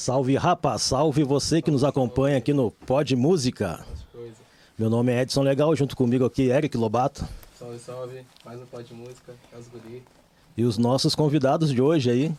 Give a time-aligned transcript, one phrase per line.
[0.00, 3.84] Salve rapaz, salve você que nos acompanha aqui no Pod Música.
[4.78, 7.28] Meu nome é Edson Legal, junto comigo aqui Eric Lobato.
[7.58, 10.02] Salve, salve, mais um Pod Música, é os guri.
[10.56, 12.32] E os nossos convidados de hoje aí,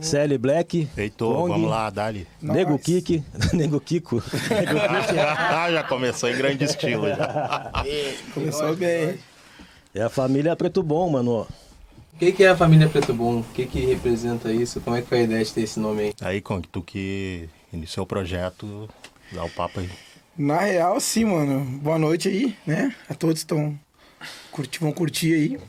[0.00, 2.24] Celi Black, Heitor, Kong, vamos lá, Dali.
[2.40, 4.22] Nego Kiki, Nego Kiko.
[5.18, 7.08] Ah, já começou em grande estilo.
[7.08, 7.72] Já.
[8.32, 9.18] Começou bem.
[9.92, 11.48] É a família Preto Bom, mano.
[12.18, 13.38] O que, que é a família Preto Bom?
[13.38, 14.80] O que, que representa isso?
[14.80, 16.14] Como é que foi a ideia de ter esse nome aí?
[16.20, 18.88] Aí, Kong, tu que iniciou o projeto,
[19.30, 19.88] dá o papo aí.
[20.36, 21.64] Na real, sim, mano.
[21.78, 22.92] Boa noite aí, né?
[23.08, 23.78] A todos estão
[24.50, 25.60] curti, vão curtir aí.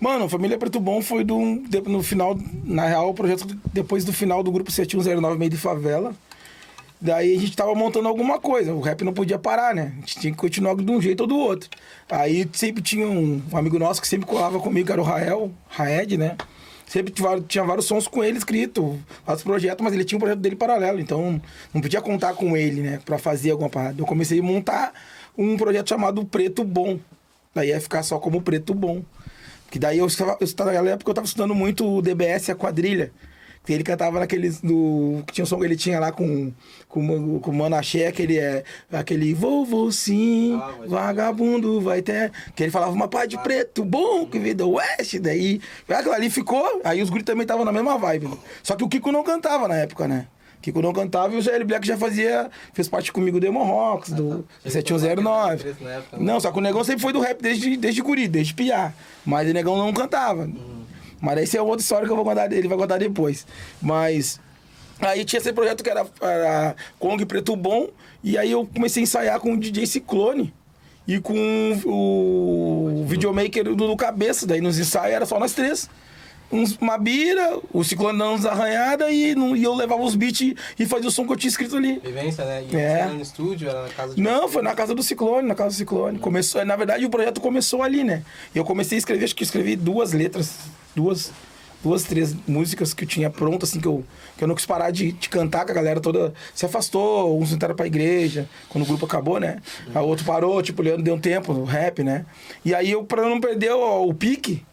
[0.00, 1.38] Mano, Família Preto Bom foi do,
[1.86, 6.16] no final, na real, o projeto depois do final do grupo 7109 Meio de Favela.
[7.00, 9.92] Daí a gente tava montando alguma coisa, o rap não podia parar, né?
[9.96, 11.68] A gente tinha que continuar de um jeito ou do outro.
[12.08, 16.16] Aí sempre tinha um, amigo nosso que sempre colava comigo, que era o Rael, Raed,
[16.16, 16.36] né?
[16.86, 17.12] Sempre
[17.48, 21.00] tinha, vários sons com ele escrito, vários projetos, mas ele tinha um projeto dele paralelo,
[21.00, 21.40] então
[21.72, 24.00] não podia contar com ele, né, pra fazer alguma parada.
[24.00, 24.92] Eu comecei a montar
[25.36, 26.98] um projeto chamado Preto Bom.
[27.54, 29.02] Daí ia ficar só como Preto Bom.
[29.70, 32.54] Que daí eu estava, eu estava naquela época eu estava estudando muito o DBS, a
[32.54, 33.10] quadrilha.
[33.64, 34.60] Que ele cantava naqueles.
[34.60, 36.52] Do, que tinha um som que ele tinha lá com,
[36.86, 38.62] com, com o Mano Axé, aquele é.
[38.92, 42.30] Aquele vou sim, Ah, vagabundo vai ter.
[42.54, 45.18] Que ele falava uma pá de preto, bom, que vida oeste.
[45.18, 45.60] Daí.
[45.88, 48.28] Aquilo ali ficou, aí os guris também estavam na mesma vibe.
[48.28, 48.36] né?
[48.62, 50.26] Só que o Kiko não cantava na época, né?
[50.60, 52.50] Kiko não cantava e o GL Black já fazia.
[52.72, 54.70] fez parte comigo do Emo Rocks, do tá.
[54.70, 55.62] 7109.
[55.62, 56.24] Preto na época, né?
[56.24, 58.94] Não, só que o negão sempre foi do rap desde, desde guri, desde piá.
[59.26, 60.48] Mas o negão não cantava.
[61.24, 63.46] Mas essa é outra história que eu vou contar, ele vai contar depois.
[63.80, 64.38] Mas
[65.00, 67.88] aí tinha esse projeto que era, era Kong Preto Bom,
[68.22, 70.52] e aí eu comecei a ensaiar com o DJ Ciclone.
[71.06, 71.34] E com
[71.84, 75.88] o videomaker do, do Cabeça, daí nos ensaios era só nós três.
[76.52, 80.54] Uns, uma bira, o Ciclone dando uns arranhadas e, não- e eu levava os beats
[80.78, 81.98] e fazia o som que eu tinha escrito ali.
[81.98, 82.64] Vivência, né?
[82.70, 83.06] E É.
[83.06, 85.78] no estúdio, era na casa de Não, foi na casa do Ciclone, na casa do
[85.78, 86.18] Ciclone.
[86.18, 88.22] Começou, na verdade, o projeto começou ali, né?
[88.54, 90.56] E eu comecei a escrever, acho que escrevi duas letras,
[90.94, 91.32] duas,
[91.82, 94.04] duas, três músicas que eu tinha pronto, assim, que eu,
[94.36, 97.52] que eu não quis parar de, de cantar, que a galera toda se afastou, uns
[97.52, 99.58] entraram pra igreja, quando o grupo acabou, né?
[99.94, 102.24] A outro parou, tipo, o Leandro deu um tempo no rap, né?
[102.64, 104.64] E aí eu, pra não perder o, o pique,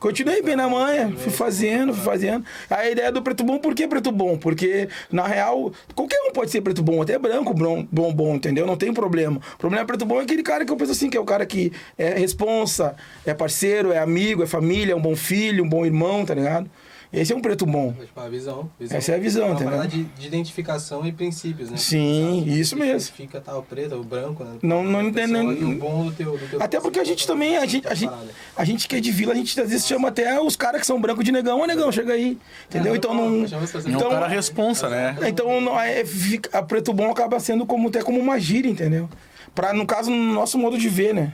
[0.00, 2.42] Continuei bem na manha, fui fazendo, fui fazendo.
[2.70, 4.38] A ideia do preto bom, por que preto bom?
[4.38, 8.66] Porque, na real, qualquer um pode ser preto bom, até branco bom, bom, bom, entendeu?
[8.66, 9.36] Não tem problema.
[9.36, 11.24] O problema é preto bom é aquele cara que eu penso assim, que é o
[11.26, 12.96] cara que é responsa,
[13.26, 16.70] é parceiro, é amigo, é família, é um bom filho, um bom irmão, tá ligado?
[17.12, 17.92] Esse é um preto bom.
[17.92, 18.96] Tipo, a visão, visão.
[18.96, 19.72] Essa é a visão, Uma entendeu?
[19.72, 21.76] parada de, de identificação e princípios, né?
[21.76, 22.60] Sim, Sabe?
[22.60, 23.14] isso Que mesmo.
[23.16, 24.52] Fica tal preto, o branco, né?
[24.62, 27.56] Não- não pessoa E o bom do teu, do teu Até porque a gente também,
[27.56, 28.12] a gente, a gente,
[28.56, 30.86] a gente que é de vila, a gente às vezes chama até os caras que
[30.86, 32.38] são brancos de negão, ô negão, chega aí.
[32.68, 32.94] Entendeu?
[32.94, 33.44] É, Então não.
[33.44, 33.48] É
[33.90, 35.16] Então- cara responsa, né?
[35.26, 36.04] Então, não é,
[36.52, 39.08] a Preto Bom acaba sendo como, até como uma gíria, entendeu?
[39.52, 41.32] Pra, no caso, no nosso modo de ver, né?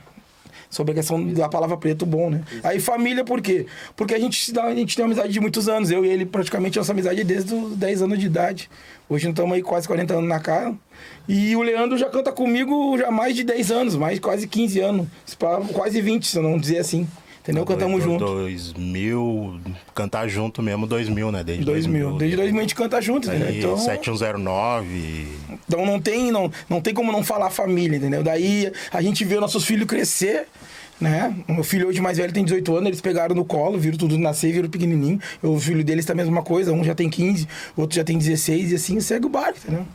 [0.68, 2.42] Sobre a questão da palavra preto bom, né?
[2.62, 3.66] Aí família, por quê?
[3.94, 5.90] Porque a gente, dá, a gente tem uma amizade de muitos anos.
[5.90, 8.70] Eu e ele, praticamente, nossa amizade é desde os 10 anos de idade.
[9.08, 10.74] Hoje estamos aí quase 40 anos na cara.
[11.28, 14.80] E o Leandro já canta comigo já há mais de 10 anos, mais quase 15
[14.80, 15.06] anos.
[15.72, 17.06] Quase 20, se eu não dizer assim.
[17.46, 17.64] Entendeu?
[17.64, 18.24] Cantamos Do- junto.
[18.24, 19.60] 2000,
[19.94, 21.44] cantar junto mesmo 2000, né?
[21.44, 22.16] Desde 2000.
[22.18, 23.46] Desde 2000 a gente canta junto, entendeu?
[23.46, 23.78] Aí, Então...
[23.78, 25.28] 7109.
[25.68, 28.24] Então não tem, não, não tem como não falar família, entendeu?
[28.24, 30.48] Daí a gente vê nossos filhos crescer,
[31.00, 31.36] né?
[31.48, 34.18] O meu filho hoje mais velho tem 18 anos, eles pegaram no colo, viram tudo
[34.18, 35.20] nascer, viram pequenininho.
[35.40, 37.46] O filho deles tá a mesma coisa, um já tem 15,
[37.76, 39.86] outro já tem 16 e assim segue o barco, entendeu?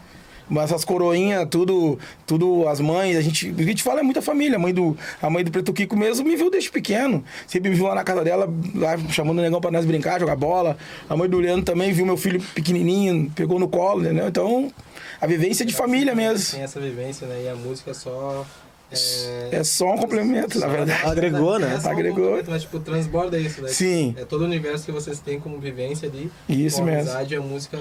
[0.50, 1.98] Mas essas coroinhas, tudo,
[2.28, 4.58] tudo, as mães, a gente, o que a gente fala é muita família.
[4.58, 7.24] A mãe do, a mãe do Preto Kiko mesmo me viu desde pequeno.
[7.48, 10.36] Sempre me viu lá na casa dela, lá chamando o negão pra nós brincar, jogar
[10.36, 10.78] bola.
[11.10, 14.28] A mãe do Leandro também viu meu filho pequenininho, pegou no colo, entendeu?
[14.28, 14.72] Então,
[15.20, 16.56] a vivência de família mesmo.
[16.56, 17.44] Tem essa vivência, né?
[17.46, 18.46] E a música só.
[18.92, 21.00] É, É só um complemento, na verdade.
[21.08, 21.76] Agregou, né?
[21.76, 22.24] É só um Agregou.
[22.26, 23.70] complemento, Mas, tipo, transborda isso, né?
[23.70, 24.14] Sim.
[24.18, 26.30] É todo o universo que vocês têm como vivência ali.
[26.50, 27.02] Isso com a mesmo.
[27.10, 27.78] amizade, a música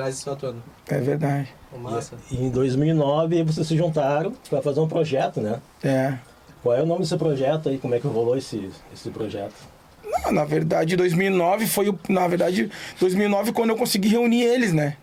[0.00, 0.58] traz isso à tona.
[0.88, 1.48] É verdade.
[1.78, 2.16] Massa.
[2.30, 5.60] E em 2009 vocês se juntaram para fazer um projeto, né?
[5.84, 6.14] É.
[6.62, 7.78] Qual é o nome desse projeto aí?
[7.78, 9.54] Como é que rolou esse, esse projeto?
[10.24, 11.98] Não, na verdade, 2009 foi o.
[12.08, 14.96] Na verdade, 2009 quando eu consegui reunir eles, né?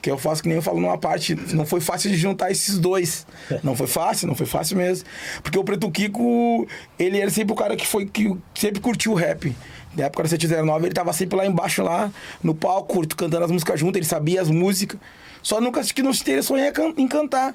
[0.00, 2.78] Que eu faço que nem eu falo numa parte, não foi fácil de juntar esses
[2.78, 3.26] dois.
[3.64, 5.06] Não foi fácil, não foi fácil mesmo.
[5.42, 6.68] Porque o Preto Kiko,
[6.98, 9.56] ele era sempre o cara que foi que sempre curtiu o rap.
[9.96, 12.10] Na época da 709, ele tava sempre lá embaixo, lá
[12.42, 14.98] no palco, cantando as músicas junto, ele sabia as músicas.
[15.42, 17.54] Só nunca que não se interessou em can- em cantar.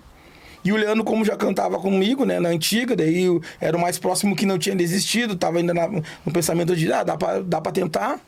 [0.63, 3.97] E o Leandro, como já cantava comigo, né, na antiga, daí eu era o mais
[3.97, 7.61] próximo que não tinha desistido, tava ainda na- no pensamento de, ah, dá pra, dá
[7.61, 8.19] pra tentar.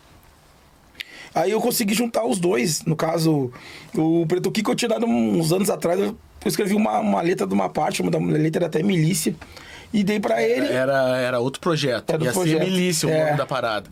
[1.33, 2.83] Aí eu consegui juntar os dois.
[2.83, 3.51] No caso,
[3.95, 6.15] o Preto Kiko eu tinha dado uns anos atrás, eu
[6.45, 9.33] escrevi uma, uma letra de uma parte, uma da letra até milícia.
[9.93, 10.67] E dei pra ele.
[10.67, 12.11] Era, era outro projeto.
[12.11, 12.69] Era Ia outro ser projeto.
[12.71, 13.25] milícia o É.
[13.25, 13.89] nome da parada.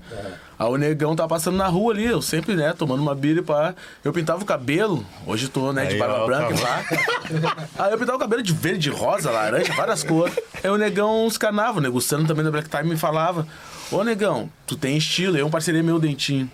[0.58, 3.44] Aí o negão tava passando na rua ali, eu sempre, né, tomando uma bira e
[3.44, 3.74] pá.
[4.04, 7.66] Eu pintava o cabelo, hoje tô, né, de Aí, barba ó, branca e pá.
[7.86, 10.38] Aí eu pintava o cabelo de verde, rosa, laranja, várias cores.
[10.64, 13.46] Aí o negão escanava, o negociando também da Black Time me falava.
[13.92, 16.50] Ô negão, tu tem estilo, aí um parceria meu dentinho.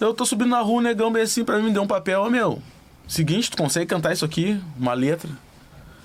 [0.00, 2.22] Eu tô subindo na rua, o negão bem assim pra mim me deu um papel,
[2.22, 2.60] ô meu.
[3.06, 4.60] Seguinte, tu consegue cantar isso aqui?
[4.78, 5.28] Uma letra?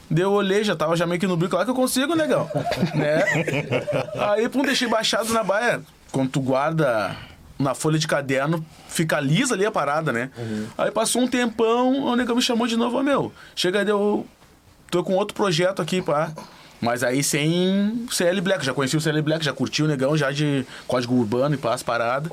[0.09, 2.49] Daí eu olhei, já tava já meio que no brinco lá que eu consigo, negão.
[2.93, 3.23] né?
[4.31, 5.81] Aí, pum, deixei baixado na baia.
[6.11, 7.15] Quando tu guarda
[7.57, 10.29] na folha de caderno, fica lisa ali a parada, né?
[10.77, 14.25] Aí passou um tempão, o negão me chamou de novo, ô meu, chega aí, eu
[14.91, 16.31] tô com outro projeto aqui, pá.
[16.81, 20.31] Mas aí sem CL Black, já conheci o CL Black, já curti o negão já
[20.31, 22.31] de código urbano e pá, as paradas.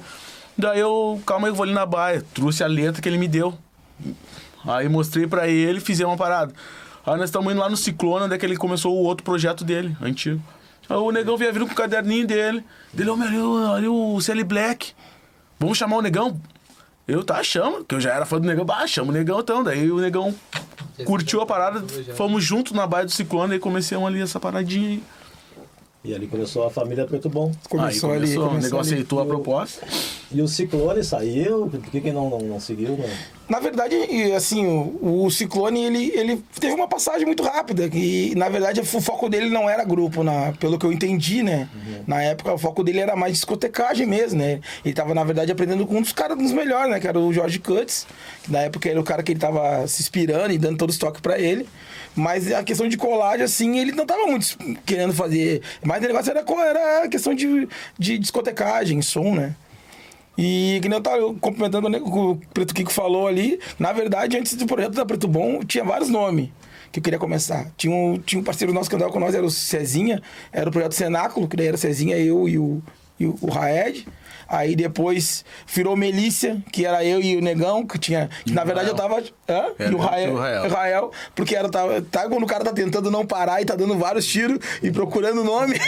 [0.59, 3.29] Daí eu, calma aí, eu vou ali na baia, trouxe a letra que ele me
[3.29, 3.57] deu.
[4.67, 6.53] Aí mostrei pra ele, fizemos uma parada.
[7.05, 9.65] Aí nós estamos indo lá no Ciclone, onde é que ele começou o outro projeto
[9.65, 10.41] dele, antigo.
[10.89, 12.65] Aí o negão veio vindo com o caderninho dele.
[12.93, 14.93] Dele, ô meu, ali o- CL Black.
[15.59, 16.41] Vamos chamar o negão?
[17.07, 18.65] Eu tá, chama, que eu já era fã do negão.
[18.65, 19.65] Bah, chama o negão então.
[19.65, 20.35] Daí o negão
[21.05, 21.83] curtiu a parada,
[22.15, 25.03] fomos juntos na baia do Ciclone e comecemos ali essa paradinha aí.
[26.05, 27.53] E ali começou a família Preto Bom.
[27.69, 28.27] Começou aí ali.
[28.27, 28.89] começou, o começou negão ali.
[28.93, 29.87] aceitou a proposta.
[30.33, 32.97] E o Ciclone saiu, por que, que não, não, não seguiu?
[32.97, 33.05] Não?
[33.49, 38.35] Na verdade, e, assim, o, o Ciclone, ele, ele teve uma passagem muito rápida, que
[38.35, 41.69] na verdade o foco dele não era grupo, na, pelo que eu entendi, né?
[42.07, 44.61] Na época o foco dele era mais discotecagem mesmo, né?
[44.85, 46.99] Ele tava, na verdade, aprendendo com um dos caras dos melhores, né?
[46.99, 48.07] Que era o Jorge Cuts,
[48.43, 50.93] que na época era o cara que ele tava se inspirando e dando todo o
[50.93, 51.69] estoque pra ele.
[52.15, 55.63] Mas a questão de colagem, assim, ele não tava muito querendo fazer.
[55.83, 56.45] Mas o negócio era,
[56.79, 57.69] era questão de,
[57.99, 59.55] de discotecagem, som, né?
[60.37, 64.37] E que nem eu tava complementando né, o o Preto Kiko falou ali, na verdade,
[64.37, 66.49] antes do projeto da Preto Bom, tinha vários nomes
[66.91, 67.71] que eu queria começar.
[67.77, 70.23] Tinha um, tinha um parceiro nosso que andava com nós, era o Cezinha,
[70.53, 72.83] era o projeto Cenáculo, que daí era Cezinha, eu e o,
[73.19, 74.07] e o, o Raed.
[74.53, 78.29] Aí depois virou Melícia, que era eu e o Negão, que tinha.
[78.45, 79.23] Que, na verdade eu tava.
[79.49, 79.65] Hã?
[79.79, 80.69] E o eu e Rael, o Rael.
[80.69, 83.97] Rael, porque era, tava, tá quando o cara tá tentando não parar e tá dando
[83.97, 85.81] vários tiros e procurando nome.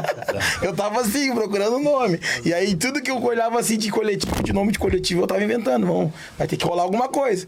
[0.62, 2.18] eu tava assim, procurando nome.
[2.42, 5.44] E aí tudo que eu olhava assim de coletivo, de nome de coletivo, eu tava
[5.44, 5.86] inventando.
[5.86, 7.46] Vamos, vai ter que rolar alguma coisa.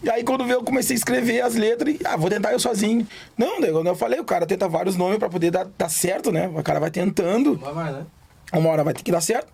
[0.00, 2.60] E aí quando veio, eu comecei a escrever as letras e, ah, vou tentar eu
[2.60, 3.04] sozinho.
[3.36, 6.48] Não, quando eu falei, o cara tenta vários nomes pra poder dar, dar certo, né?
[6.54, 7.56] O cara vai tentando.
[7.56, 8.06] Vai, vai, né?
[8.54, 9.52] Uma hora vai ter que dar certo.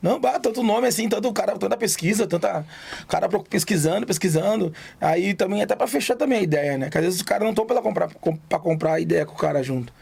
[0.00, 2.64] Não, bah, tanto nome assim, tanto o cara, tanta pesquisa, tanta
[3.08, 4.72] cara pesquisando, pesquisando.
[5.00, 6.90] Aí também até pra fechar também a ideia, né?
[6.90, 9.34] Que às vezes os caras não estão pra comprar, com- pra comprar a ideia com
[9.34, 9.92] o cara junto.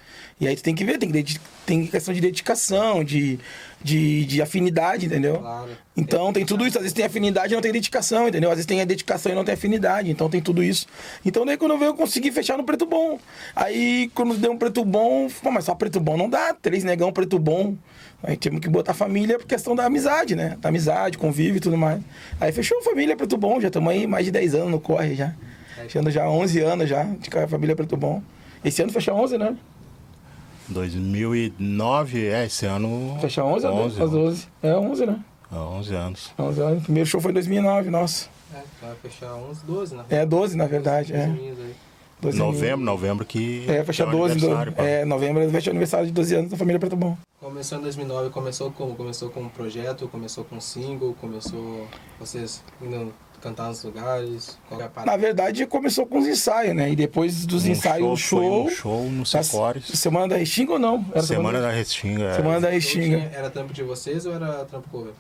[0.41, 3.38] E aí tu tem que ver, tem, que tem questão de dedicação, de,
[3.82, 5.37] de, de afinidade, entendeu?
[5.38, 5.69] Claro.
[5.94, 6.79] Então tem tudo isso.
[6.79, 8.49] Às vezes tem afinidade e não tem dedicação, entendeu?
[8.49, 10.11] Às vezes tem a dedicação e não tem afinidade.
[10.11, 10.87] Então tem tudo isso.
[11.26, 13.19] Então daí quando eu veio, eu consegui fechar no preto bom.
[13.55, 16.55] Aí quando deu um preto bom, pô, mas só preto bom não dá.
[16.55, 17.76] Três negão preto bom.
[18.22, 20.56] Aí temos que botar família por questão da amizade, né?
[20.61, 22.00] Da amizade, convívio e tudo mais.
[22.40, 23.61] Aí fechou família preto bom.
[23.61, 25.34] Já estamos aí mais de 10 anos no corre já.
[25.76, 28.22] Fechando já 11 anos já de família preto bom.
[28.65, 29.56] Esse ano fechou 11, né?
[30.69, 33.19] 2009, é, esse ano.
[33.20, 34.12] Fechou 11 ou 11, 11?
[34.12, 34.48] 12.
[34.62, 35.20] É 11, né?
[35.50, 36.32] há 11 anos.
[36.39, 36.79] 11 anos.
[36.79, 38.29] O primeiro show foi em 2009, nossa.
[38.55, 40.05] É, vai fechar 11, 12, né?
[40.10, 41.12] É 12, na verdade.
[41.12, 41.27] É.
[41.27, 41.74] 12 aí.
[42.20, 43.65] 12 Novembro, novembro que.
[43.69, 44.82] É, fecha é o 12 do, aniversário, pá.
[44.84, 47.17] É, novembro fecha o aniversário de 12 anos da família Preto Bom.
[47.41, 48.94] Começou em 2009, começou como?
[48.94, 51.86] Começou com um projeto, começou com um single, começou
[52.19, 56.91] vocês indo cantar nos lugares, qual é a Na verdade, começou com os ensaios, né?
[56.91, 58.65] E depois dos Um ensaios, show, o foi show.
[58.67, 59.86] um show no Secores.
[59.86, 61.03] Semana da Restinga ou não?
[61.10, 62.24] Era Semana da Restinga.
[62.24, 62.34] é.
[62.34, 63.17] Semana da Então Restinga.
[63.17, 65.12] tinha- Era trampo de vocês ou era trampo cover?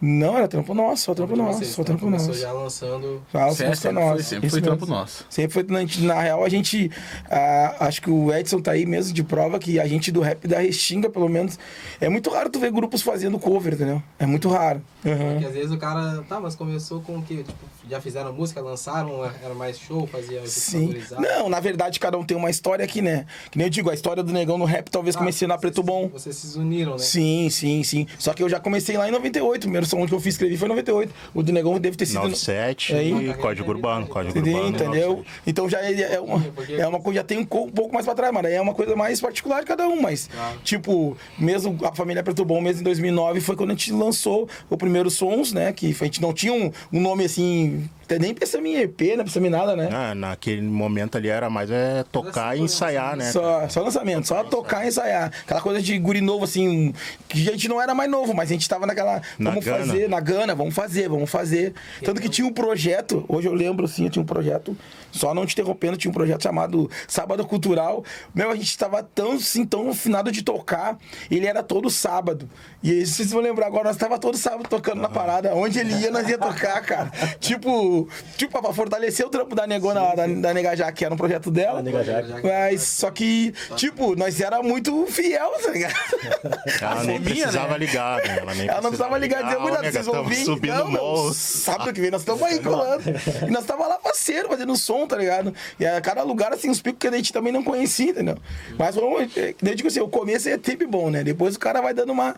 [0.00, 2.32] Não, era trampo nosso, só trampo nosso, vocês, só então trampo nosso.
[2.34, 3.22] já lançando...
[3.32, 5.24] Já Sempre, músicas sempre foi, sempre foi trampo nosso.
[5.28, 6.90] Sempre foi, na, na real, a gente.
[7.30, 10.46] ah, acho que o Edson tá aí mesmo de prova que a gente do rap
[10.46, 11.58] da Restinga, pelo menos.
[12.00, 14.02] É muito raro tu ver grupos fazendo cover, entendeu?
[14.18, 14.82] É muito raro.
[15.04, 15.32] Uhum.
[15.32, 17.36] Porque às vezes o cara, tá, mas começou com o quê?
[17.36, 20.94] Tipo, já fizeram música, lançaram, era mais show, fazia Sim.
[21.18, 23.26] Não, na verdade, cada um tem uma história aqui, né?
[23.50, 25.82] Que nem eu digo, a história do Negão no rap talvez Ah, comecei na Preto
[25.82, 26.08] Bom.
[26.08, 26.98] Vocês se uniram, né?
[26.98, 28.06] Sim, sim, sim.
[28.18, 29.58] Só que eu já comecei lá em 98.
[29.58, 31.12] O primeiro que eu fiz escrevi foi em 98.
[31.34, 32.16] O do Negão deve ter sido.
[32.16, 34.06] 97 Aí- e Código Urbano.
[34.06, 34.56] Código Entendeu?
[34.64, 34.74] Urbano.
[34.76, 35.08] Entendeu?
[35.10, 35.42] 97.
[35.46, 36.44] Então já é, é uma,
[36.78, 38.60] é uma coisa, já tem um, co- um pouco mais pra trás, mas aí é
[38.60, 40.00] uma coisa mais particular de cada um.
[40.00, 40.58] Mas, Claro.
[40.64, 44.76] tipo, mesmo a família Preto Bom, mesmo em 2009, foi quando a gente lançou o
[44.76, 45.72] primeiro Sons, né?
[45.72, 49.24] Que a gente não tinha um, um nome assim Até nem pensamos em EP, não
[49.24, 49.88] pensamos em nada, né?
[49.92, 53.30] Ah, naquele momento ali era mais é tocar e ensaiar, né?
[53.30, 55.30] Só, só lançamento, só tocar e ensaiar.
[55.44, 56.92] Aquela coisa de guri novo, assim,
[57.28, 59.22] que a gente não era mais novo, mas a gente tava naquela.
[59.38, 59.86] Na vamos gana.
[59.86, 61.72] fazer, na gana, vamos fazer, vamos fazer.
[62.04, 64.76] Tanto que tinha um projeto, hoje eu lembro, assim, tinha um projeto,
[65.12, 68.04] só não te interrompendo, tinha um projeto chamado Sábado Cultural.
[68.34, 70.98] Meu, a gente tava tão, assim, tão afinado de tocar,
[71.30, 72.50] ele era todo sábado.
[72.82, 75.54] E aí, vocês vão lembrar agora, nós tava todo sábado tocando na parada.
[75.54, 77.12] Onde ele ia, nós ia tocar, cara.
[77.38, 77.99] tipo,
[78.36, 81.16] tipo, pra fortalecer o trampo da negona lá, da, da Nega Já, que era um
[81.16, 81.80] projeto dela.
[81.80, 82.32] A Nega Jaque.
[82.42, 85.94] Mas só que, tipo, nós era muito fiel, tá ligado?
[86.80, 87.78] Ela nem fominha, precisava né?
[87.78, 88.38] ligar, né?
[88.40, 90.44] Ela, nem Ela não precisava ligar dizer, Ah, cuidado, vocês vão vir.
[90.44, 91.34] subindo Não, meu, morro.
[91.34, 93.02] sábado que vem nós estamos aí colando.
[93.46, 95.54] E nós tava lá parceiro, fazendo som, tá ligado?
[95.78, 98.36] E a cada lugar, assim, os picos que a gente também não conhecia, entendeu?
[98.78, 101.22] Mas, vamos, eu digo assim, o começo é sempre bom, né?
[101.24, 102.36] Depois o cara vai dando uma,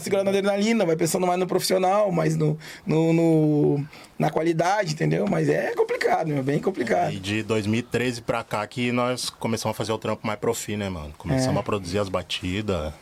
[0.00, 3.84] segurada na adrenalina, vai pensando mais no profissional, mais no, no, no-
[4.20, 5.24] na qualidade, entendeu?
[5.28, 7.12] Mas é complicado, meu, bem complicado.
[7.14, 10.90] E de 2013 pra cá que nós começamos a fazer o trampo mais profi, né,
[10.90, 11.12] mano?
[11.16, 11.60] Começamos É.
[11.60, 12.92] a produzir as batidas,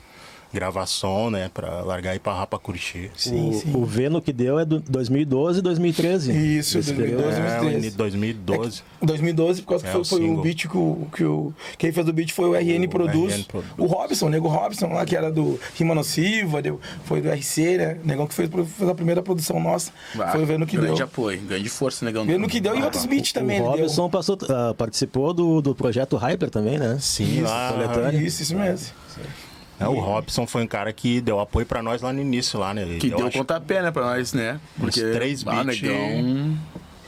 [0.53, 1.51] gravar som, né?
[1.53, 3.11] Pra largar e lá pra curtir.
[3.17, 3.73] Sim, o, sim.
[3.75, 6.33] o V no que deu é do 2012 e 2013.
[6.59, 6.97] Isso, Esse 2012.
[6.97, 7.49] período.
[7.49, 7.87] É, 2013.
[7.89, 8.83] em 2012.
[9.03, 11.53] 2012, por causa que É, foi, o foi o beat que o, que o.
[11.77, 13.35] Quem fez o beat foi o RN Produz.
[13.35, 13.73] RN Produz.
[13.77, 17.77] O Robson, o nego Robson, lá que era do Rima Nociva, deu- foi do RC,
[17.79, 17.99] né?
[18.03, 19.91] O negão que fez, fez a primeira produção nossa.
[20.19, 21.05] Ah, foi vendo que grande deu.
[21.05, 22.25] apoio, grande força, negão.
[22.25, 23.61] Vendo que deu e outros beats também.
[23.61, 23.83] o deu.
[23.83, 26.97] Robson passou, ah, participou do, do projeto Hyper também, né?
[27.01, 27.73] Sim, lá.
[27.73, 28.19] coletânea.
[28.21, 28.89] Isso, isso mesmo.
[29.81, 32.75] É, o Robson foi um cara que deu apoio pra nós lá no início, lá,
[32.75, 32.97] né?
[32.99, 34.61] Que Eu deu acho- pontapé, né, pra nós, né?
[34.79, 35.81] Porque, três ah, beats.
[35.83, 36.59] negão...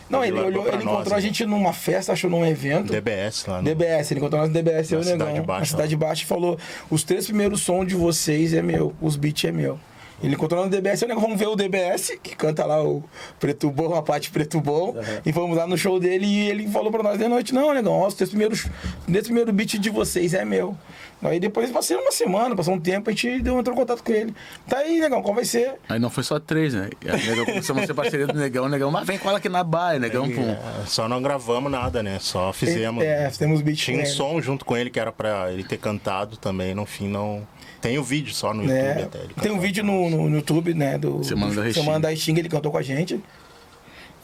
[0.08, 1.22] Não, ele, olhou, ele nós, encontrou a né?
[1.22, 2.90] gente numa festa, achou num evento.
[2.90, 3.58] DBS lá.
[3.58, 3.64] No...
[3.64, 5.26] DBS, ele encontrou nós no DBS, eu e o Na Negão.
[5.28, 6.58] Cidade Baixa, na Cidade Baixa e falou:
[6.90, 9.78] os três primeiros sons de vocês é meu, os beats é meu.
[10.22, 13.02] Ele encontrou no DBS, eu e vamos ver o DBS, que canta lá o
[13.38, 14.94] Preto Bom, a parte Preto Bom.
[15.24, 17.92] E fomos lá no show dele e ele falou pra nós de noite: Não, Negão,
[17.92, 18.66] ó, os três primeiros,
[19.08, 20.76] esse primeiro beat de vocês é meu.
[21.22, 24.12] Aí depois passei uma semana, passou um tempo, a gente deu, entrou em contato com
[24.12, 24.34] ele.
[24.66, 25.74] Tá aí, Negão, qual vai ser?
[25.88, 26.88] Aí não foi só três, né?
[27.04, 29.48] E aí, negão, começamos a ser parceria do negão, o negão, mas vem cola aqui
[29.48, 30.50] na baia, negão, pum.
[30.50, 32.18] É, só não gravamos nada, né?
[32.20, 33.04] Só fizemos.
[33.04, 36.36] É, fizemos beat Tinha um som junto com ele que era pra ele ter cantado
[36.38, 36.74] também.
[36.74, 37.46] No fim, não.
[37.80, 39.18] Tem o vídeo só no YouTube É, até.
[39.18, 40.98] ele tem um vídeo no, no, no YouTube, né?
[40.98, 41.84] Do Semana do, da Restinga.
[41.84, 43.20] Semana da Restinga, ele cantou com a gente.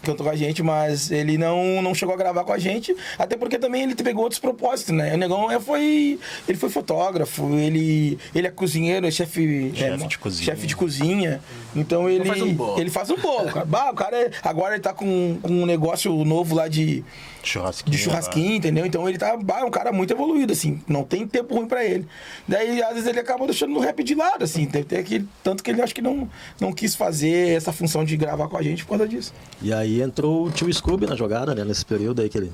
[0.02, 3.34] Cantou com a gente, mas ele não, não chegou a gravar com a gente, até
[3.36, 5.14] porque também ele pegou outros propósitos, né?
[5.14, 6.18] O Negão é, foi.
[6.46, 9.72] Ele foi fotógrafo, ele, ele é cozinheiro, é chefe.
[9.74, 10.44] Chefe é, de cozinha.
[10.44, 11.40] Chefe de cozinha.
[11.74, 12.24] Então ele.
[12.26, 12.80] faz um bolo.
[12.80, 13.64] Ele faz um bolo, cara.
[13.66, 17.02] Bah, o cara é- agora ele tá com, com um negócio novo lá de,
[17.48, 17.96] Churrasquinho.
[17.96, 18.84] de churrasquinho, entendeu?
[18.86, 20.82] Então ele tá é um cara muito evoluído, assim.
[20.86, 22.06] Não tem tempo ruim pra ele.
[22.46, 24.66] Daí, às vezes, ele acaba deixando o rap de lado, assim.
[24.66, 26.28] Tem, tem aquele, tanto que ele acho que não,
[26.60, 29.32] não quis fazer essa função de gravar com a gente por causa disso.
[29.62, 31.64] E aí entrou o tio Scooby na jogada, né?
[31.64, 32.52] Nesse período aí que ele.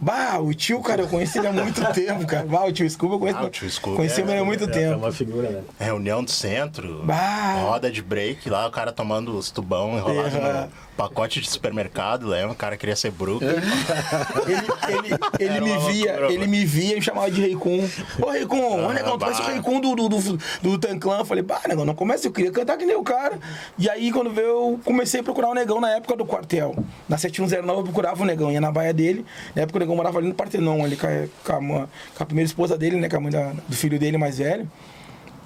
[0.00, 2.44] Bah, o tio, cara, eu conheci ele há muito tempo, cara.
[2.46, 3.38] Bah, o tio Scooby eu conheço.
[3.38, 4.98] Ah, o tio Scooby conheci é- ele há muito É tempo.
[4.98, 5.62] uma figura, né?
[5.78, 7.02] Reunião do centro.
[7.04, 7.54] Bah.
[7.62, 12.52] Roda de break lá, o cara tomando os tubão enrolado no pacote de supermercado, lembra?
[12.52, 13.44] O cara queria ser bruco.
[13.44, 16.50] Ele, ele, ele me via, loucura, ele mano.
[16.50, 17.88] me via e me chamava de Rei Kun.
[18.20, 19.50] Ô, Rei Kun, ô, Ah, negão, tu parece o bah.
[19.52, 21.18] Rei Kun do, do, do, do Tanclan.
[21.18, 23.38] Eu falei, bah, negão, não começa, eu queria cantar que nem o cara.
[23.78, 26.74] E aí, quando veio, eu comecei a procurar o negão na época do quartel.
[27.08, 29.24] Na 7109 eu procurava o negão, ia na baia dele.
[29.54, 31.10] Na época o negão morava ali no Partenon, ali com a,
[31.44, 31.86] com a,
[32.16, 34.70] com a primeira esposa dele, né, com a mãe da- do filho dele mais velho.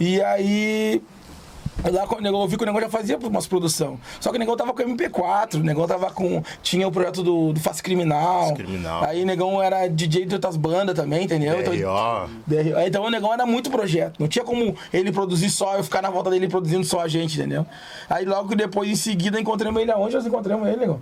[0.00, 1.02] E aí,
[1.85, 4.00] Lá eu vi que o negão já fazia umas produção.
[4.18, 6.42] Só que o negão tava com MP4, o negão tava com.
[6.61, 8.52] Tinha o projeto do, do Face Criminal.
[8.54, 9.04] Criminal.
[9.04, 11.61] Aí o negão era DJ de outras bandas também, entendeu?
[11.61, 12.28] Então, R.O.
[12.45, 12.80] DRO.
[12.85, 14.18] Então o negão era muito projeto.
[14.18, 17.38] Não tinha como ele produzir só, eu ficar na volta dele produzindo só a gente,
[17.38, 17.64] entendeu?
[18.11, 21.00] Aí logo depois, em seguida, encontramos ele aonde nós encontramos ele, negão?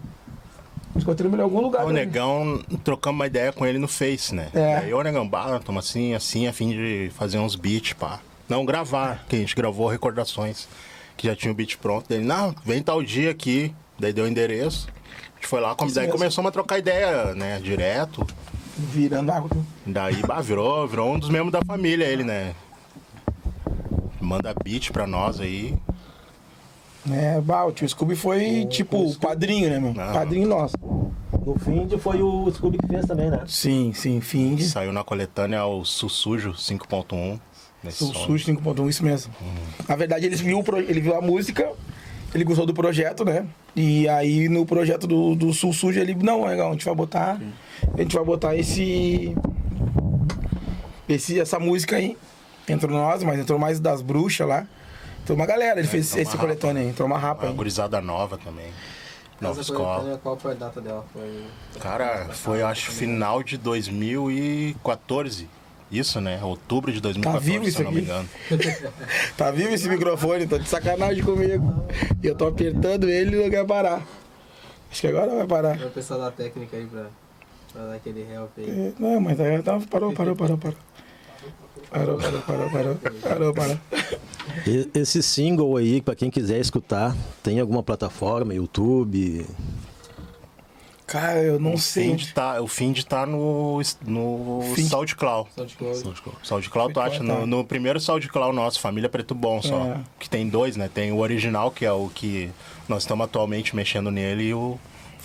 [0.97, 1.85] Encontramos ele em algum lugar.
[1.87, 1.91] O.
[1.91, 4.49] Negão, trocamos uma ideia com ele no Face, né?
[4.55, 4.77] É.
[4.77, 8.21] Aí o Negão, bah, tamo assim, assim, a fim de fazer uns beats, pá.
[8.49, 10.69] Não gravar, que a gente gravou recordações,
[11.17, 12.09] que já tinha o beat pronto.
[12.09, 13.75] Dele, não, vem tal dia aqui.
[13.99, 14.89] Daí deu o endereço.
[14.89, 16.19] A gente foi lá, Isso daí mesmo.
[16.19, 17.59] começamos a trocar ideia, né?
[17.63, 18.27] Direto.
[18.77, 19.51] Virando água.
[19.87, 22.55] Daí, bah, virou, virou um dos membros da família ele, né?
[24.21, 25.75] Manda beat pra nós aí.
[27.13, 29.95] É, bah, o tio Scooby foi tipo o padrinho, né, meu?
[29.95, 30.13] Não.
[30.13, 30.77] Padrinho nosso.
[31.45, 33.45] No fim foi o Scooby que fez também, né?
[33.47, 34.65] Sim, sim, fim de.
[34.65, 37.39] Saiu na coletânea o Sussujo 5.1.
[37.85, 38.27] nesse O som.
[38.27, 39.33] SUS 5.1, isso mesmo.
[39.89, 41.71] Na verdade, ele viu, o ele viu a música,
[42.35, 43.47] ele gostou do projeto, né?
[43.77, 47.41] E aí no projeto do, do Sul Sujo, ele, não, legal, a gente vai botar.
[47.95, 49.37] A gente vai botar esse.
[51.09, 52.17] esse essa música aí.
[52.69, 54.67] Entrou nós, mas entrou mais das bruxas lá.
[55.27, 58.01] Entrou uma galera, ele fez entrou esse uma coletânea aí, entrou uma rapa Uma gurizada
[58.01, 58.71] nova também.
[59.41, 60.21] Nova Essa escola.
[60.23, 61.05] qual foi a data dela?
[61.13, 61.45] Foi...
[61.81, 65.49] Cara, foi acho final de 2014.
[65.91, 66.39] Isso, né?
[66.45, 68.07] Outubro de 2014, Tá vivo se isso eu não me aqui?
[68.07, 68.29] engano.
[69.37, 70.47] Tá vivo esse microfone?
[70.47, 71.85] Tá de sacanagem comigo.
[72.23, 74.03] E eu tô apertando ele e não quer parar.
[74.93, 75.77] Acho que agora vai parar.
[75.77, 77.07] Vai precisar da técnica aí pra,
[77.73, 78.71] pra dar aquele help aí.
[78.71, 80.77] É, Não, mas aí tá, parou, parou, parou, parou.
[81.91, 82.95] Parou, parou, parou, parou.
[83.23, 83.79] Parou, parou.
[84.95, 89.47] Esse single aí, pra quem quiser escutar, tem alguma plataforma, YouTube?
[91.07, 92.11] Cara, eu não O sei.
[92.11, 94.89] Find tá, o Find tá no, no Find.
[94.89, 95.49] SoundCloud.
[95.55, 96.21] SoundCloud.
[96.43, 97.19] SoundCloud, tu acha?
[97.19, 97.23] tá.
[97.25, 99.85] No, no primeiro SoundCloud nosso, Família Preto Bom só.
[99.85, 100.01] É.
[100.19, 100.91] Que tem dois, né?
[100.93, 102.51] Tem o original, que é o que
[102.89, 104.77] nós estamos atualmente mexendo nele, e o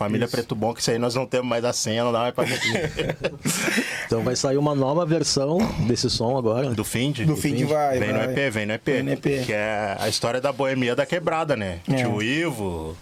[0.01, 0.35] Família Isso.
[0.35, 2.45] Preto Bom, que isso aí nós não temos mais a senha, não dá mais pra.
[4.07, 6.71] Então vai sair uma nova versão desse som agora.
[6.71, 7.19] Do Find?
[7.19, 8.25] Do Find vai, Vem vai.
[8.27, 8.85] no EP, vem no EP.
[8.85, 9.45] Vem no EP.
[9.45, 11.81] Que é a história da boemia da quebrada, né?
[11.87, 11.95] É.
[11.97, 12.97] Tio Ivo,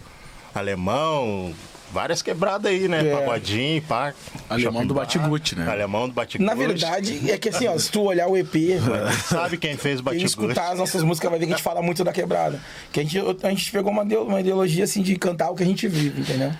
[0.54, 1.54] Alemão,
[1.92, 3.08] várias quebradas aí, né?
[3.08, 3.16] É.
[3.16, 4.14] Pagodinho, pá.
[4.48, 5.68] Alemão do Bar, Batiguti, né?
[5.68, 6.44] Alemão do Batiguti.
[6.44, 10.00] Na verdade, é que assim, ó, se tu olhar o EP, mano, Sabe quem fez
[10.00, 10.26] o quem Batiguti?
[10.26, 12.60] escutar as nossas músicas vai ver que a gente fala muito da quebrada.
[12.92, 15.66] Que a gente, a gente pegou uma, uma ideologia assim de cantar o que a
[15.66, 16.52] gente vive, entendeu?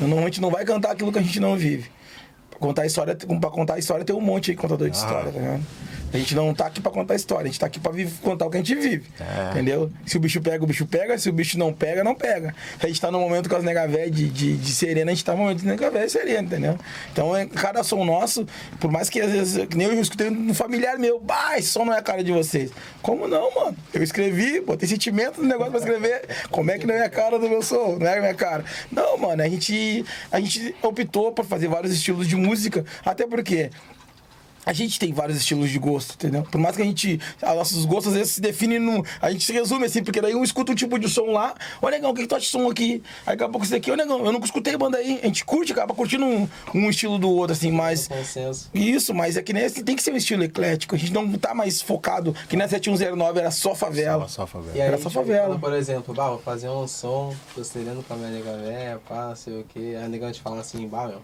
[0.00, 1.90] Não, a gente não vai cantar aquilo que a gente não vive.
[2.50, 5.32] Pra contar a história, pra contar a história tem um monte aí contador de história,
[5.32, 5.62] tá ligado?
[6.14, 8.14] A gente não tá aqui pra contar a história, a gente tá aqui pra vive-
[8.22, 9.04] contar o que a gente vive.
[9.50, 9.90] Entendeu?
[10.06, 11.18] Se o bicho pega, o bicho pega.
[11.18, 12.54] Se o bicho não pega, não pega.
[12.80, 15.32] A gente tá no momento com as negavé de, de, de serena, a gente tá
[15.32, 16.78] no momento de negavé e serena, entendeu?
[17.12, 18.46] Então, é, cada som nosso,
[18.78, 21.84] por mais que às vezes, que nem eu escutei um familiar meu, bah, esse som
[21.84, 22.70] não é a cara de vocês.
[23.02, 23.76] Como não, mano?
[23.92, 26.22] Eu escrevi, botei sentimento no negócio pra escrever.
[26.50, 27.96] Como é que não é a cara do meu som?
[27.98, 28.64] Não é a minha cara.
[28.92, 33.70] Não, mano, a gente, a gente optou por fazer vários estilos de música, até porque
[34.64, 36.42] a gente tem vários estilos de gosto, entendeu?
[36.42, 37.20] Por mais que a gente.
[37.42, 39.02] Os nossos gostos às vezes se definem num.
[39.20, 41.54] A gente se resume assim, porque daí um escuta um tipo de som lá.
[41.80, 43.02] Ô negão, o que, que tu acha de som aqui?
[43.26, 45.20] Aí daqui a pouco isso daqui, ô negão, eu nunca escutei banda aí.
[45.22, 48.08] A gente curte, acaba curtindo um, um estilo do outro, assim, mas.
[48.08, 48.70] Consenso.
[48.74, 50.94] Isso, mas é que nem assim, tem que ser um estilo eclético.
[50.94, 54.28] A gente não tá mais focado, que na 7109 era só favela.
[54.28, 54.76] Só favela.
[54.76, 55.58] E aí, Era só tipo, favela.
[55.58, 59.34] por exemplo, bah, vou fazer um som, tô sereno com a minha nega véia, pá,
[59.34, 59.64] sei o.
[59.76, 61.20] Aí a nega te fala assim, bah, meu,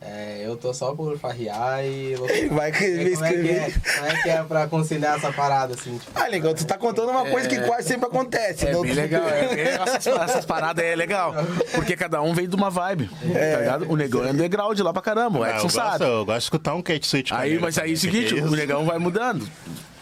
[0.00, 2.14] é, eu tô só por farrear e...
[2.50, 3.74] Vai E aí, como, é que é, escrever.
[3.96, 6.12] como é que é pra conciliar essa parada, assim, tipo...
[6.14, 8.66] Ah, legal, tu tá contando uma coisa que quase sempre acontece.
[8.68, 9.28] É não- bem legal.
[9.28, 11.34] é- é- essas, essas paradas aí é legal.
[11.74, 13.08] Porque cada um vem de uma vibe.
[13.08, 13.90] Tá ligado?
[13.90, 15.40] O negão é underground lá pra caramba.
[15.40, 16.04] O Ah, eu, Edson gosto, sabe.
[16.04, 17.34] eu gosto de escutar um Kate Sweet.
[17.34, 19.48] Aí, mas aí é o seguinte, o negão vai mudando.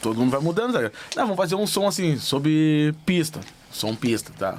[0.03, 0.93] Todo mundo vai mudando, tá ligado?
[1.17, 3.41] Não, vamos fazer um som assim, sobre pista.
[3.73, 4.59] Som pista, tá?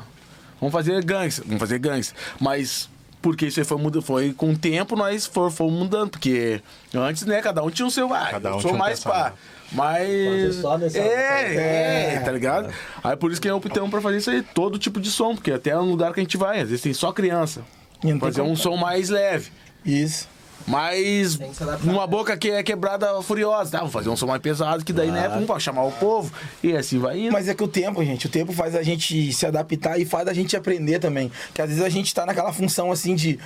[0.60, 2.13] Vamos fazer gangues, vamos fazer gangues.
[2.39, 2.89] Mas
[3.21, 6.12] porque isso aí foi mudando, foi com o tempo nós for- fomos mudando.
[6.12, 6.62] Porque
[6.93, 8.13] antes, né, cada um tinha o seu.
[8.13, 9.34] Ah, Cada um sou um mais pá.
[9.71, 10.08] Mas.
[10.25, 12.19] Fazer só nessa- É, é, É.
[12.19, 12.73] tá ligado?
[13.03, 15.75] Aí por isso que optamos pra fazer isso aí, todo tipo de som, porque até
[15.75, 17.62] no lugar que a gente vai, às vezes tem só criança.
[18.03, 19.49] E Fazer um som mais leve.
[19.84, 20.27] Isso.
[20.67, 21.39] Mas
[21.82, 23.80] numa boca que é quebrada furiosa, tá?
[23.80, 26.32] Vou fazer um som mais pesado, que daí, né, pra chamar o povo.
[26.62, 27.32] E assim vai indo.
[27.32, 30.27] Mas é que o tempo, gente, o tempo faz a gente se adaptar e faz
[30.27, 31.32] a gente aprender também.
[31.53, 33.39] Que às vezes a gente tá naquela função assim de.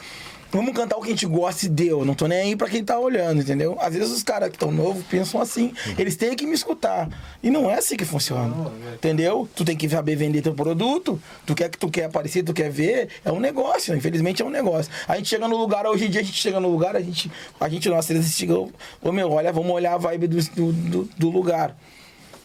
[0.51, 2.03] Vamos cantar o que a gente gosta e deu.
[2.03, 3.77] Não tô nem aí pra quem tá olhando, entendeu?
[3.79, 5.73] Às vezes os caras que estão novos pensam assim.
[5.97, 7.09] Eles têm que me escutar.
[7.41, 8.53] E não é assim que funciona.
[8.91, 8.95] É.
[8.95, 9.47] Entendeu?
[9.55, 11.21] Tu tem que saber vender teu produto.
[11.45, 13.07] Tu quer que tu quer aparecer, tu quer ver.
[13.23, 13.95] É um negócio.
[13.95, 14.91] Infelizmente é um negócio.
[15.07, 17.31] A gente chega no lugar, hoje em dia a gente chega no lugar, a gente.
[17.59, 18.69] A gente, nossa, eles chegam.
[19.01, 21.75] Ô meu, olha, vamos olhar a vibe do, do- do lugar.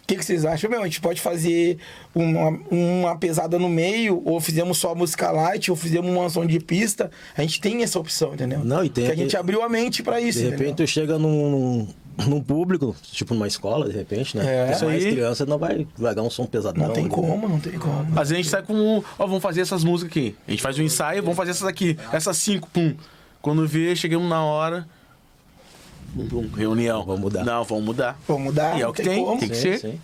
[0.06, 0.70] O que, que vocês acham?
[0.70, 1.78] Meu, a gente pode fazer
[2.14, 6.60] uma, uma pesada no meio, ou fizemos só música light, ou fizemos uma som de
[6.60, 7.10] pista.
[7.36, 8.60] A gente tem essa opção, entendeu?
[8.64, 10.60] Não, e tem Que a gente abriu a mente pra isso, De entendeu?
[10.60, 11.88] repente tu chega num,
[12.24, 14.68] num público, tipo numa escola, de repente, né?
[14.68, 14.72] É.
[14.72, 15.10] Isso mais aí.
[15.10, 16.86] criança não vai, vai dar um som pesadão.
[16.86, 17.10] Não tem né?
[17.10, 18.02] como, não tem como.
[18.12, 19.02] Às vezes a gente sai com.
[19.18, 20.36] Ó, vamos fazer essas músicas aqui.
[20.46, 21.98] A gente faz um ensaio, vamos fazer essas aqui.
[22.12, 22.94] Essas cinco, pum.
[23.42, 24.86] Quando vê, chegamos na hora.
[26.56, 27.04] Reunião.
[27.04, 27.44] Vamos mudar.
[27.44, 28.18] Não, vamos mudar.
[28.26, 29.78] Vamos mudar, E é o que tem tem, tem que Sim, ser.
[29.80, 30.00] sim.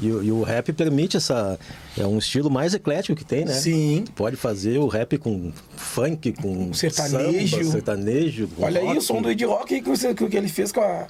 [0.00, 1.58] E, o- e o rap permite essa.
[1.96, 3.52] É um estilo mais eclético que tem, né?
[3.54, 4.02] Sim.
[4.06, 7.56] Tu pode fazer o rap com funk, com Sertanejo.
[7.58, 8.48] samba, sertanejo.
[8.48, 8.98] com Olha aí rock.
[8.98, 11.06] o som do Ed Rock que, você, que ele fez com a.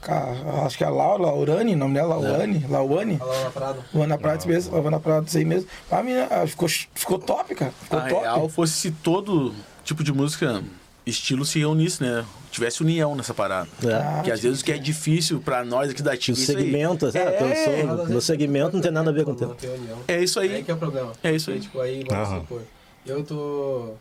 [0.00, 3.16] com a- acho que é a Laura, Laurane, o nome dela, Laurane, Lauane.
[3.18, 3.78] Falou na parada.
[3.92, 5.68] Luana Prado mesmo, Luana Prado, isso aí mesmo.
[5.90, 7.72] A minha, ah, ficou, ficou top, cara.
[7.82, 8.20] Ficou A top.
[8.22, 10.62] real fosse se todo tipo de música,
[11.10, 12.24] estilo se reunisse, né?
[12.50, 13.68] Tivesse união nessa parada.
[13.84, 14.22] É.
[14.22, 16.40] que às vezes o que é difícil pra nós aqui da O Tigre.
[16.42, 16.56] isso aí.
[16.58, 19.54] segmento, é, É, pensou, meu segmento não tem nada a ver com o Não teu.
[19.54, 19.98] tem união.
[20.08, 20.54] É isso aí.
[20.56, 21.12] Aí que é o problema.
[21.22, 21.60] É isso aí.
[21.60, 22.62] Tipo, aí, vamos supor,
[23.06, 23.94] eu tô,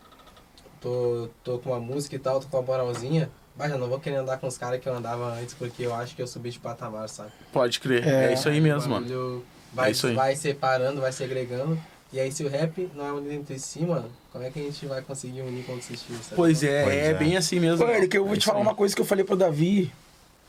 [0.81, 3.99] tô, tô com uma música e tal, tô com uma moralzinha, mas eu não vou
[3.99, 6.49] querer andar com os caras que eu andava antes, porque eu acho que eu subi
[6.51, 7.31] de patamar, sabe?
[7.51, 8.07] Pode crer.
[8.07, 8.33] É, É.
[8.33, 9.43] isso aí mesmo, mano.
[9.73, 10.13] Vai, É isso aí.
[10.15, 11.77] vai separando, vai segregando.
[12.13, 14.63] E aí, se o rap não é unido entre si, mano, como é que a
[14.63, 16.17] gente vai conseguir unir quando se estiver?
[16.21, 16.35] sabe?
[16.35, 17.13] Pois é, Pois é, é.
[17.13, 17.85] bem assim mesmo.
[17.85, 19.91] Ô, Eric, eu vou É te falar uma coisa que eu falei pro Davi,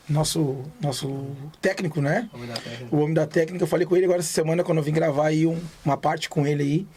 [0.09, 1.27] nosso, nosso
[1.61, 2.29] técnico, né?
[2.31, 2.95] Vamos dar técnica.
[2.95, 5.27] o homem da técnica, eu falei com ele agora essa semana quando eu vim gravar
[5.27, 6.87] aí um- uma parte com ele aí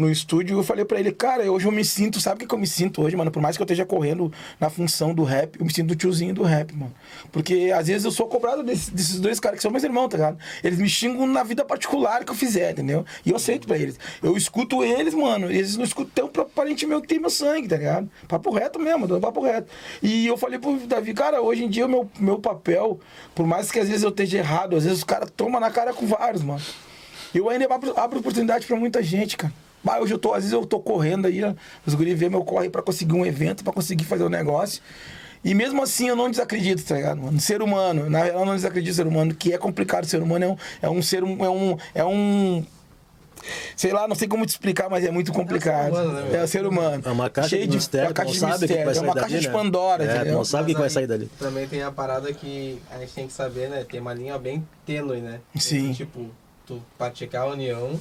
[0.00, 2.54] no estúdio, eu falei pra ele, cara, hoje eu me sinto, sabe o que, que
[2.54, 3.30] eu me sinto hoje, mano?
[3.30, 6.42] Por mais que eu esteja correndo na função do rap, eu me sinto tiozinho do
[6.42, 6.92] rap, mano.
[7.30, 10.16] Porque às vezes eu sou cobrado desse- desses dois caras que são meus irmãos, tá
[10.16, 10.38] ligado?
[10.64, 13.04] Eles me xingam na vida particular que eu fizer, entendeu?
[13.26, 13.98] E eu aceito pra eles.
[14.22, 17.28] Eu escuto eles, mano, eles não escutam tem um pro- parente meu que tem meu
[17.30, 18.10] sangue, tá ligado?
[18.26, 19.68] Papo reto mesmo, dando papo reto.
[20.02, 22.98] E eu falei pro Davi, cara, hoje em dia o meu, meu papel,
[23.34, 25.92] por mais que às vezes eu esteja errado, às vezes os caras tomam na cara
[25.92, 26.60] com vários, mano.
[27.34, 29.52] Eu ainda abro, abro oportunidade pra muita gente, cara.
[29.82, 31.40] Bah, hoje eu tô, às vezes eu tô correndo aí,
[31.86, 34.82] os guri vê meu corre pra conseguir um evento, pra conseguir fazer o negócio.
[35.42, 37.40] E mesmo assim eu não desacredito, tá ligado, mano?
[37.40, 40.48] Ser humano, na real eu não desacredito ser humano, que é complicado ser humano, é
[40.48, 42.64] um, é um ser é um é um
[43.74, 45.92] sei lá, não sei como te explicar, mas é muito complicado.
[45.92, 46.36] humano, né?
[46.40, 47.02] É o ser humano.
[47.06, 48.84] É uma caixa Cheio de mistério, é uma caixa não de sabe o que mistério,
[48.84, 49.52] vai é sair uma dali, caixa de né?
[49.54, 50.34] Pandora, É, tu entendeu?
[50.34, 51.30] não sabe o que Mas vai sair dali.
[51.38, 53.82] Também tem a parada que a gente tem que saber, né?
[53.90, 55.40] Tem uma linha bem tênue, né?
[55.56, 55.84] Sim.
[55.84, 56.26] Entre, tipo,
[56.66, 57.98] tu praticar a união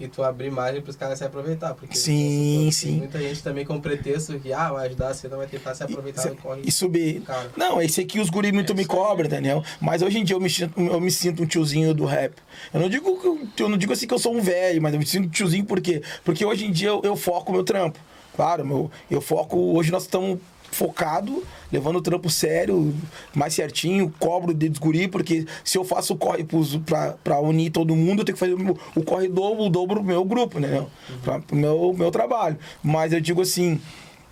[0.00, 1.74] e tu abrir margem pros caras se aproveitar.
[1.74, 2.96] Porque Sim, tem sim.
[2.96, 6.26] muita gente também com pretexto que, ah, vai ajudar, você não vai tentar se aproveitar
[6.26, 6.62] do corre.
[6.64, 7.20] E subir.
[7.20, 7.50] Cara.
[7.56, 9.62] Não, esse aqui os guri muito É me cobram, entendeu?
[9.80, 12.34] Mas hoje em dia eu me, sinto, eu me sinto um tiozinho do rap.
[12.72, 14.94] Eu não digo que eu, eu não digo assim que eu sou um velho, mas
[14.94, 16.02] eu me sinto um tiozinho por quê?
[16.24, 17.98] Porque hoje em dia eu, eu foco o meu trampo.
[18.34, 19.58] Claro, meu, eu foco.
[19.76, 20.38] Hoje nós estamos
[20.70, 22.94] focado, levando o trampo sério,
[23.34, 26.46] mais certinho, cobro de guri, porque se eu faço o corre
[26.84, 29.96] pra, pra unir todo mundo, eu tenho que fazer o, o corre dobro, o dobro
[29.96, 30.86] pro meu grupo, né?
[31.22, 32.58] Pra, pro meu, meu trabalho.
[32.82, 33.80] Mas eu digo assim,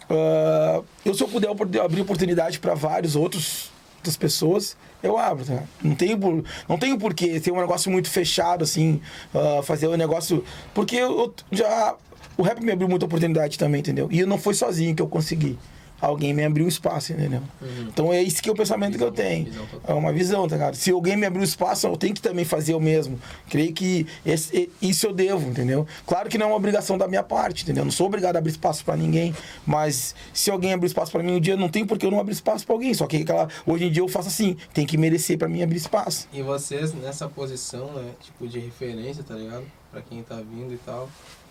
[0.09, 1.51] ah, eu se eu puder
[1.83, 5.65] abrir oportunidade para vários outros outras pessoas, eu abro, tá?
[5.83, 9.01] Não tenho por, não tenho porquê ter um negócio muito fechado assim,
[9.35, 11.97] ah, fazer um negócio, porque eu já
[12.37, 14.09] o rap me abriu muita oportunidade também, entendeu?
[14.11, 15.59] E não foi sozinho que eu consegui.
[16.01, 17.43] Alguém me abriu espaço, entendeu?
[17.89, 19.47] Então é esse que é o pensamento que eu tenho.
[19.47, 19.67] visão.
[19.87, 20.75] É uma visão, tá ligado?
[20.77, 23.19] Se alguém me abriu espaço, eu tenho que também fazer o mesmo.
[23.51, 25.87] Creio que esse- isso eu devo, entendeu?
[26.07, 27.81] Claro que não é uma obrigação da minha parte, entendeu?
[27.83, 29.35] Eu não sou obrigado a abrir espaço pra ninguém,
[29.67, 32.21] mas se alguém abrir espaço pra mim um dia, não tem por que eu não
[32.21, 32.95] abrir espaço pra alguém.
[32.95, 35.79] Só que aquela, hoje em dia eu faço assim, tem que merecer pra mim abrir
[35.79, 36.29] espaço.
[36.33, 39.65] E vocês nessa posição, né, tipo de referência, tá ligado?
[39.91, 41.09] Pra quem tá vindo e tal,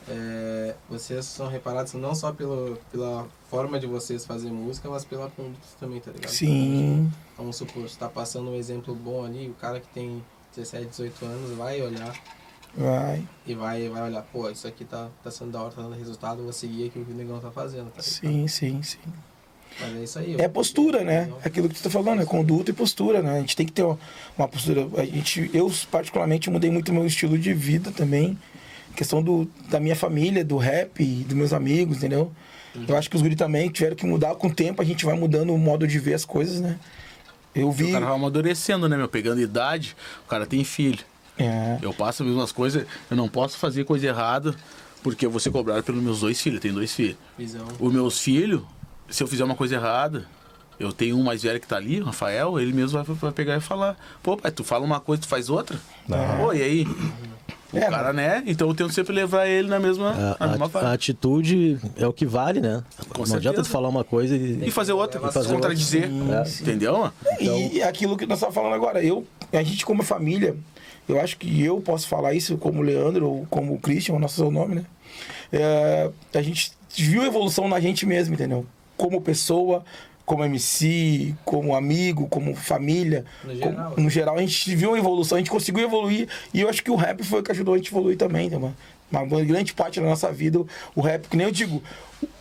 [0.07, 5.29] é, vocês são reparados não só pelo, pela forma de vocês fazer música, mas pela
[5.29, 6.29] conduta também, tá ligado?
[6.29, 7.11] Sim.
[7.35, 10.23] Vamos supor, você tá passando um exemplo bom ali, o cara que tem
[10.55, 12.13] 17, 18 anos vai olhar
[12.75, 13.27] Vai.
[13.45, 16.43] e vai, vai olhar, pô, isso aqui tá, tá sendo da hora, tá dando resultado,
[16.43, 18.03] vou seguir aqui o que o negão tá fazendo, tá ligado?
[18.03, 18.99] Sim, sim, sim.
[19.79, 20.35] Mas é isso aí.
[20.39, 21.29] É postura, né?
[21.43, 23.37] É aquilo que tu tá falando, é conduta e postura, né?
[23.37, 23.97] A gente tem que ter uma
[24.37, 24.87] uma postura.
[24.97, 28.37] A gente, eu, particularmente, mudei muito meu estilo de vida também.
[28.95, 32.31] Questão do, da minha família, do rap, dos meus amigos, entendeu?
[32.87, 35.15] Eu acho que os guri também tiveram que mudar com o tempo, a gente vai
[35.15, 36.77] mudando o modo de ver as coisas, né?
[37.55, 37.85] Eu vi.
[37.85, 39.07] O cara vai amadurecendo, né, meu?
[39.07, 40.99] Pegando idade, o cara tem filho.
[41.39, 41.79] É.
[41.81, 44.55] Eu passo as mesmas coisas, eu não posso fazer coisa errada,
[45.01, 47.17] porque eu vou ser cobrado pelos meus dois filhos, eu tenho dois filhos.
[47.37, 47.65] Visão.
[47.79, 48.61] Os meus filhos,
[49.09, 50.25] se eu fizer uma coisa errada,
[50.79, 53.57] eu tenho um mais velho que tá ali, o Rafael, ele mesmo vai, vai pegar
[53.57, 55.77] e falar, pô, pai, tu fala uma coisa, tu faz outra?
[56.37, 56.87] Pô, e aí?
[57.73, 58.43] O É, cara, né?
[58.45, 62.07] Então eu tento sempre levar ele na mesma, A, na mesma a- a atitude é
[62.07, 62.81] o que vale, né?
[63.09, 63.37] Com não certeza.
[63.37, 64.67] adianta tu falar uma coisa e.
[64.67, 66.47] E fazer outra, E fazer contradizer, outra.
[66.61, 67.11] entendeu?
[67.41, 70.55] E aquilo que nós estamos falando agora, eu, a gente como família,
[71.09, 74.75] eu acho que eu posso falar isso como Leandro ou como Christian, o nosso nome,
[74.75, 74.85] né?
[75.51, 78.65] É, a gente viu evolução na gente mesmo, entendeu?
[78.97, 79.85] Como pessoa,
[80.25, 83.23] como MC, como amigo, como família.
[83.43, 83.93] No como- geral.
[83.97, 86.91] no geral, a gente viu a evolução, a gente conseguiu evoluir e eu acho que
[86.91, 88.75] o rap foi o que ajudou a gente a evoluir também, tá, mano?
[89.09, 90.61] Uma grande parte da nossa vida,
[90.93, 91.81] o rap, que nem eu digo,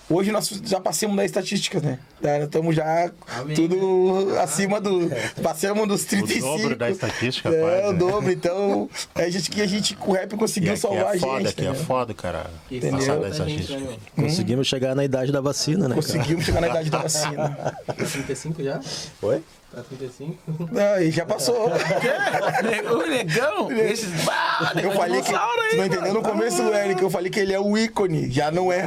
[0.08, 1.98] hoje nós já passamos das estatísticas, né?
[2.42, 5.10] Estamos já Amém, tudo acima do.
[5.42, 6.46] Passamos dos O 35.
[6.46, 7.98] dobro da estatística, É, quase, o né?
[7.98, 8.30] dobro.
[8.32, 11.38] Então, é a gente que a gente, o rap conseguiu aqui salvar é foda, a
[11.40, 11.48] gente.
[11.50, 11.84] aqui é entendeu?
[11.84, 12.46] foda, cara.
[12.70, 12.98] Entendeu?
[12.98, 13.78] Passar da gente, estatística.
[13.80, 14.24] né, meu?
[14.24, 15.94] Conseguimos chegar na idade da vacina, né?
[15.94, 15.94] cara?
[15.96, 17.76] Conseguimos chegar na idade da vacina.
[17.86, 18.80] Tá 35 já?
[19.22, 19.42] Oi?
[19.74, 20.68] Tá 35?
[20.72, 21.66] Não, e já passou.
[21.68, 24.08] o negão, esses.
[24.28, 25.34] Ah, Eu falei que.
[25.34, 27.02] aí, Tu não entendeu no começo, Eric?
[27.02, 28.30] Eu falei que ele é o ícone.
[28.30, 28.86] Já não é.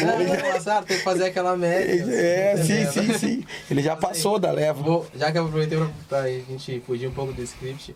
[0.00, 2.04] Não, não passaram, tem que fazer aquela média.
[2.10, 2.92] É, sim, Entendeu?
[2.92, 3.44] sim, sim.
[3.70, 4.82] Ele já passou da leva.
[4.82, 7.94] Vou, já que eu aproveitei pra, pra gente fugir um pouco do script,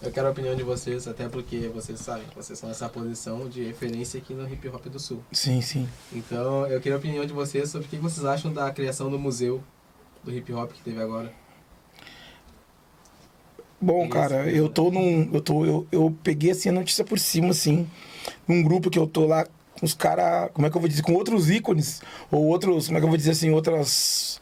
[0.00, 3.64] eu quero a opinião de vocês, até porque vocês sabem, vocês são essa posição de
[3.64, 5.22] referência aqui no hip hop do sul.
[5.32, 5.88] Sim, sim.
[6.12, 9.18] Então eu queria a opinião de vocês sobre o que vocês acham da criação do
[9.18, 9.62] museu
[10.22, 11.32] do hip hop que teve agora.
[13.80, 14.10] Bom, Isso.
[14.10, 15.30] cara, eu tô num.
[15.32, 17.88] Eu, tô, eu, eu peguei assim a notícia por cima, assim.
[18.46, 19.46] num grupo que eu tô lá
[19.78, 22.98] com os caras, como é que eu vou dizer, com outros ícones, ou outros, como
[22.98, 24.40] é que eu vou dizer assim, outras.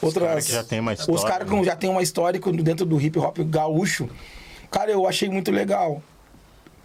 [0.00, 0.28] Outras.
[0.28, 1.64] cara que já tem uma Os caras que né?
[1.64, 4.08] já tem uma história dentro do hip hop gaúcho.
[4.70, 6.02] Cara, eu achei muito legal.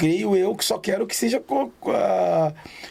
[0.04, 1.94] Creio eu que só quero que seja co- co-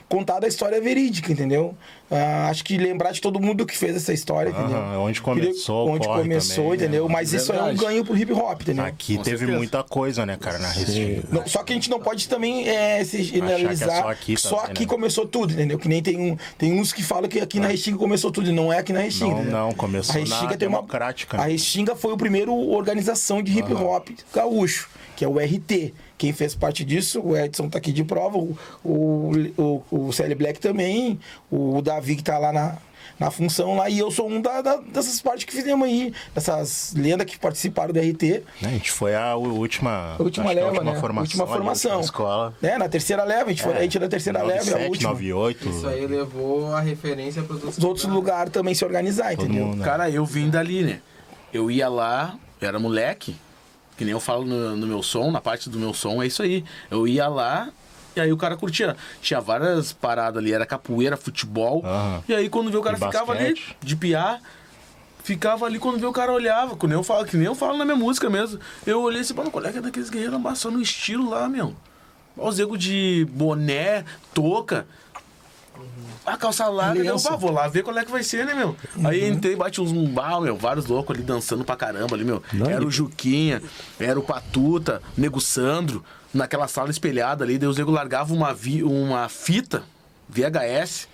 [0.09, 1.75] contada a história verídica, entendeu?
[2.11, 4.77] Ah, acho que lembrar de todo mundo que fez essa história, entendeu?
[4.79, 6.77] Aham, onde começou, Onde começou, também, né?
[6.85, 7.09] entendeu?
[7.11, 8.85] Mas isso é um ganho pro hip hop, entendeu?
[8.87, 9.59] Aqui Com teve certeza.
[9.59, 11.23] muita coisa, né, cara, na Restinga.
[11.31, 13.99] Não, só que a gente não pode também é, se generalizar.
[13.99, 14.89] É só aqui só também, aqui né?
[14.89, 15.79] começou tudo, entendeu?
[15.79, 18.53] Que nem tem, um, tem uns que falam que aqui na Restinga começou tudo, e
[18.53, 19.31] não é aqui na Restinga.
[19.35, 19.59] Não, entendeu?
[19.59, 21.53] não, começou a Restinga na tem uma Democrática, A né?
[21.53, 24.89] Restinga foi o primeiro organização de hip hop gaúcho,
[25.23, 25.95] que é o RT.
[26.19, 30.35] Quem fez parte disso, o Edson tá aqui de prova, o, o, o, o CL
[30.35, 32.77] Black também, o Davi que tá lá na,
[33.21, 36.93] na função lá, e eu sou um da, da- dessas partes que fizemos aí, dessas
[36.97, 38.43] lendas que participaram do RT.
[38.61, 41.01] Né, A gente foi a última, A última que a leva, última né?
[41.01, 41.23] formação.
[41.23, 42.01] última formação.
[42.01, 42.53] escola.
[42.61, 44.89] É, na terceira leva, a gente, foi, a gente é da terceira leva, é a
[44.89, 45.11] 97, última.
[45.11, 45.69] 98.
[45.69, 49.67] Isso aí levou a referência para os Os outros lugares também se organizar, Todo entendeu?
[49.67, 49.85] mundo, né?
[49.85, 50.99] Cara, eu vim dali, né?
[51.53, 53.37] Eu ia lá, eu era moleque,
[54.03, 56.43] que nem eu falo no, no meu som, na parte do meu som, é isso
[56.43, 56.65] aí.
[56.91, 57.69] Eu ia lá,
[58.17, 58.97] e aí o cara curtia.
[59.21, 61.85] Tinha várias paradas ali, era capoeira, futebol.
[62.29, 63.77] E aí quando vê o cara ficava ali, basquete.
[63.81, 64.41] de piar,
[65.23, 67.79] ficava ali quando vê o cara olhava, que nem eu falo, que nem eu falo
[67.79, 68.59] na minha música mesmo.
[68.85, 71.73] Eu olhei assim, mano, qual é é daqueles guerreiros amassando o estilo lá, meu?
[72.37, 74.85] Olha os ego de boné, touca.
[76.25, 77.19] A calça larga, eu.
[77.19, 78.77] "Bah, vou lá ver qual é que vai ser, né, meu?
[79.05, 82.43] Aí entrei, bati uns bah, meu, vários loucos ali dançando pra caramba ali, meu.
[82.53, 83.61] Não, era o Juquinha,
[83.99, 88.55] era o Patuta, o Nego Sandro, naquela sala espelhada ali, daí os nego largavam uma,
[88.55, 89.83] vi, uma fita
[90.29, 91.09] VHS,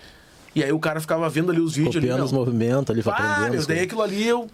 [0.55, 2.39] e aí o cara ficava vendo ali os vídeos ali, Copiando os meu.
[2.41, 4.49] movimentos ali, Ah, as daí aquilo ali eu.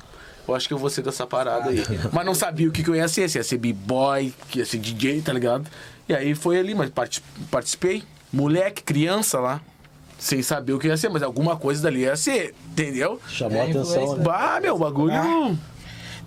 [0.47, 1.83] Eu acho que eu vou ser dessa parada aí.
[2.13, 4.65] Mas não sabia o que, que eu ia ser, se ia ser b-boy, que ia
[4.65, 5.65] ser DJ, tá ligado?
[6.07, 8.03] E aí foi ali, mas parti- participei.
[8.31, 9.59] Moleque, criança lá.
[10.25, 13.21] Sem saber o que ia ser, mas alguma coisa dali ia ser, entendeu?
[13.29, 13.81] Chamou É, a atenção.
[13.83, 14.23] influência, né?
[14.23, 15.13] Bah, meu, bagulho.
[15.13, 15.53] Ah.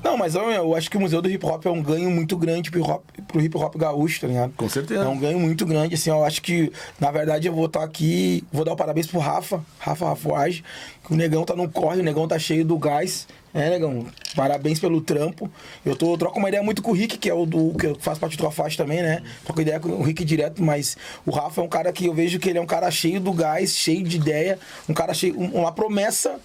[0.05, 2.37] Não, mas eu, eu acho que o Museu do Hip Hop é um ganho muito
[2.37, 4.53] grande pro hip hop, pro hip -hop gaúcho, tá ligado?
[4.57, 5.03] Com certeza.
[5.03, 8.45] É um ganho muito grande, assim, eu acho que, na verdade, eu vou estar aqui,
[8.53, 10.63] vou dar o parabéns pro Rafa, Rafa Rafuage,
[11.05, 14.07] que o Negão tá no corre, o Negão tá cheio do gás, é, Negão,
[14.37, 15.51] parabéns pelo trampo.
[15.85, 18.19] Eu tô, troco uma ideia muito com o Rick, que é o do, que faz
[18.19, 19.23] parte do Afast também, né?
[19.45, 22.39] Troco ideia com o Rick direto, mas o Rafa é um cara que eu vejo
[22.39, 24.59] que ele é um cara cheio do gás, cheio de ideia,
[24.89, 26.39] um cara cheio, um- uma promessa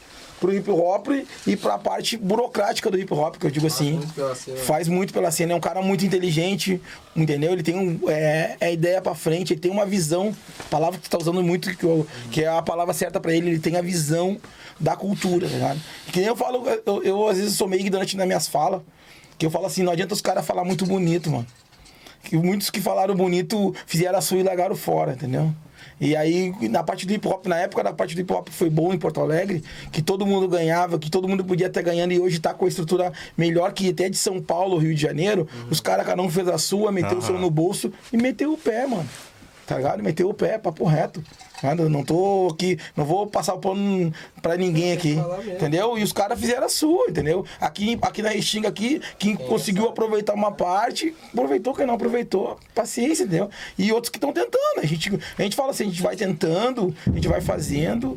[0.44, 1.08] pro hip hop
[1.48, 3.94] e pra parte burocrática do hip hop, que eu digo assim.
[3.94, 4.58] muito pela cena.
[4.58, 6.82] Faz muito pela cena, é um cara muito inteligente,
[7.16, 7.54] entendeu?
[7.54, 10.36] Ele tem um, é, é ideia pra frente, ele tem uma visão,
[10.70, 13.52] palavra que tu tá usando muito, que, eu- que é a palavra certa pra ele,
[13.52, 14.38] ele tem a visão
[14.78, 15.80] da cultura, tá ligado?
[16.12, 18.82] Que nem eu falo, eu, eu às vezes sou meio ignorante nas minhas falas,
[19.38, 21.48] que eu falo assim, não adianta os caras falar muito bonito, mano.
[22.26, 25.54] Que muitos que falaram bonito fizeram a sua e largaram fora, entendeu?
[26.04, 28.70] E aí, na parte do hip hop, na época da parte do hip hop foi
[28.70, 32.20] bom em Porto Alegre, que todo mundo ganhava, que todo mundo podia estar ganhando, e
[32.20, 35.48] hoje tá com a estrutura melhor que até de São Paulo, Rio de Janeiro.
[35.72, 38.58] Os caras, cada um fez a sua, meteu o seu no bolso e meteu o
[38.58, 39.08] pé, mano.
[39.74, 40.04] Tá ligado?
[40.04, 41.24] Meteu o pé, papo reto.
[41.64, 45.18] Nada, não tô aqui, não vou passar o pano pra ninguém aqui.
[45.48, 45.98] Entendeu?
[45.98, 47.44] E os caras fizeram a sua, entendeu?
[47.60, 53.24] Aqui, aqui na Restinga, aqui, quem conseguiu aproveitar uma parte, aproveitou, quem não aproveitou, paciência,
[53.24, 53.50] entendeu?
[53.76, 54.78] E outros que estão tentando.
[54.78, 58.16] A gente, a gente fala assim, a gente vai tentando, a gente vai fazendo.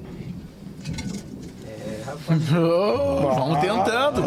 [2.16, 2.42] Rapaz.
[2.48, 4.22] Vamos tentando.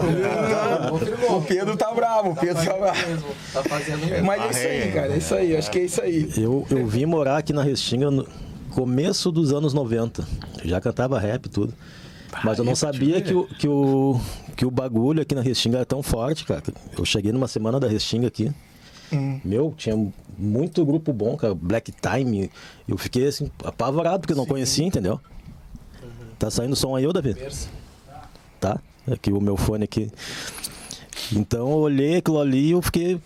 [0.90, 1.38] Confirmou.
[1.40, 3.26] O Pedro tá bravo, o Tá Pedro tá bravo.
[3.54, 4.26] Tá fazendo mesmo.
[4.26, 6.30] Mas é isso aí, cara, é isso aí, acho que é isso aí.
[6.38, 8.28] Eu, eu vim morar aqui na Restinga no
[8.72, 10.26] começo dos anos 90.
[10.64, 11.74] Eu já cantava rap e tudo.
[12.44, 14.20] Mas eu não sabia que o, que, o,
[14.56, 16.62] que o bagulho aqui na Restinga era tão forte, cara.
[16.98, 18.52] Eu cheguei numa semana da Restinga aqui.
[19.44, 19.96] Meu, tinha
[20.38, 21.56] muito grupo bom, cara.
[21.56, 22.52] Black Time.
[22.88, 25.20] Eu fiquei assim, apavorado, porque eu não conhecia, entendeu?
[26.38, 27.36] Tá saindo som aí, ô Davi?
[28.60, 28.80] Tá?
[29.12, 30.10] Aqui o meu fone aqui.
[31.32, 33.20] Então eu olhei aquilo ali e eu fiquei.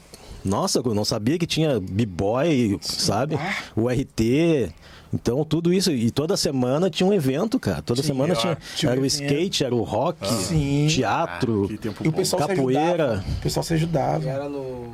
[0.44, 3.40] Nossa, eu não sabia que tinha B-Boy, sabe?
[3.76, 4.72] O RT.
[5.14, 5.92] Então tudo isso.
[5.92, 7.82] E toda semana tinha um evento, cara.
[7.82, 8.58] Toda semana tinha.
[8.76, 10.88] tinha Era o skate, era o rock, Sim.
[10.90, 11.70] teatro.
[11.72, 12.82] Ah, E o pessoal se Capoeira.
[13.12, 13.26] ajudava.
[13.38, 14.28] O pessoal se E ajudava.
[14.30, 14.92] era no.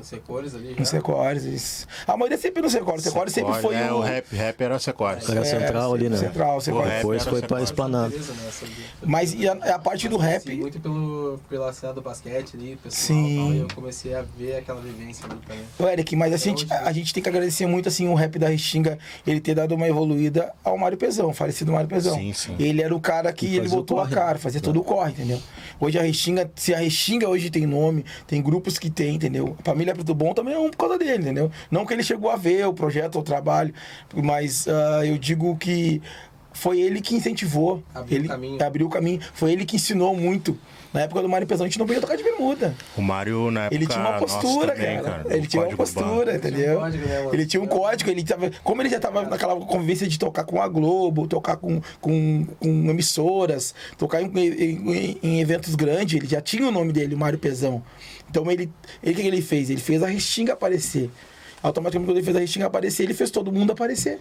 [0.00, 0.74] Em Secores ali.
[0.78, 0.84] Já.
[0.84, 1.86] Secores, isso.
[2.06, 3.02] A maioria sempre no Secores.
[3.02, 3.96] Secores sempre foi é, o...
[3.96, 5.28] o rap, rap era Secores.
[5.28, 6.16] Era central ali, né?
[6.16, 6.92] Central, Secores.
[6.92, 8.14] Depois foi pra esplanada.
[8.16, 8.24] Né?
[9.02, 10.56] Mas e a, a parte do Conheci rap...
[10.56, 13.06] Muito pelo, pela cena do basquete ali, pessoal.
[13.06, 13.36] Sim.
[13.36, 15.64] Tal, eu comecei a ver aquela vivência ali também.
[15.78, 18.38] Ô, Eric, mas assim, a gente, a gente tem que agradecer muito assim, o rap
[18.38, 22.14] da Restinga, ele ter dado uma evoluída ao Mário Pezão, falecido Mário Pezão.
[22.16, 22.56] Sim, sim.
[22.58, 24.38] Ele era o cara que ele botou a cara, né?
[24.38, 25.40] fazia todo o corre, entendeu?
[25.80, 29.56] Hoje a Restinga, se a Restinga hoje tem nome, tem grupos que tem, entendeu?
[29.64, 31.50] A família Preto Bom também é um por causa dele, entendeu?
[31.70, 33.74] Não que ele chegou a ver o projeto, o trabalho,
[34.14, 36.00] mas ah, eu digo que
[36.54, 37.82] foi ele que incentivou.
[37.94, 38.62] Abriu o ele caminho.
[38.64, 39.20] abriu o caminho.
[39.34, 40.58] Foi ele que ensinou muito.
[40.92, 42.72] Na época do Mário Pesão, a gente não podia tocar de bermuda.
[42.96, 45.24] O Mário, na época, Ele tinha uma postura, também, cara.
[45.24, 45.76] no Ele tinha uma Urbano.
[45.76, 46.78] postura, entendeu?
[46.78, 48.50] código, né, ele tinha um código, ele tava.
[48.62, 52.68] Como ele já tava naquela convivência de tocar com a Globo, tocar com, com, com
[52.90, 57.40] emissoras, tocar em, em- em eventos grandes, ele já tinha o nome dele, o Mário
[57.40, 57.82] Pezão.
[58.30, 58.70] Então ele.
[59.02, 59.70] ele o que que ele fez?
[59.70, 61.10] Ele fez a Restinga aparecer.
[61.60, 64.20] Automaticamente, quando ele fez a Restinga aparecer, ele fez todo mundo aparecer.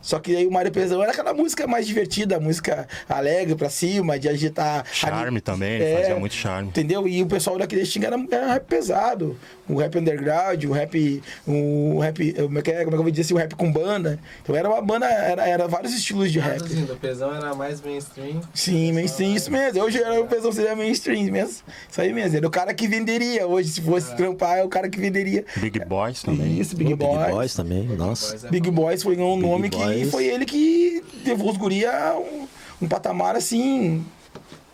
[0.00, 4.18] Só que aí o Mário Pesão era aquela música mais divertida, música alegre pra cima,
[4.18, 4.84] de agitar.
[4.92, 5.96] Charme também, É.
[5.98, 6.68] fazia muito charme.
[6.68, 7.06] Entendeu?
[7.08, 9.36] E o pessoal daqui da Xinga era, era pesado.
[9.68, 11.22] O rap underground, o rap.
[11.46, 12.32] O rap.
[12.32, 13.34] Como é que, é, como é que eu vou dizer assim?
[13.34, 14.18] O rap com banda.
[14.42, 16.62] Então era uma banda, era, era vários estilos de rap.
[16.62, 18.40] O pesão era mais mainstream.
[18.54, 19.82] Sim, mainstream, isso mesmo.
[19.82, 21.62] Hoje era, o pessoal seria mainstream mesmo.
[21.90, 22.36] Isso aí mesmo.
[22.36, 23.46] Era o cara que venderia.
[23.46, 25.44] Hoje, se fosse trampar, é o cara que venderia.
[25.56, 26.58] Big Boys também.
[26.58, 27.30] Isso, Big, Big Boys.
[27.30, 28.30] Boys também, nossa.
[28.30, 28.82] Boys é Big bom.
[28.82, 30.10] Boys foi um nome que Boys.
[30.10, 32.46] foi ele que levou os guri a um,
[32.82, 34.04] um patamar assim,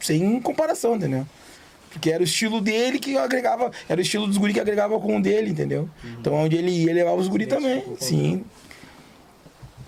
[0.00, 1.26] sem comparação, entendeu?
[1.94, 5.16] Porque era o estilo dele que agregava, era o estilo dos guri que agregava com
[5.16, 5.88] o dele, entendeu?
[6.18, 8.44] Então onde ele ia, levava os guri também, sim.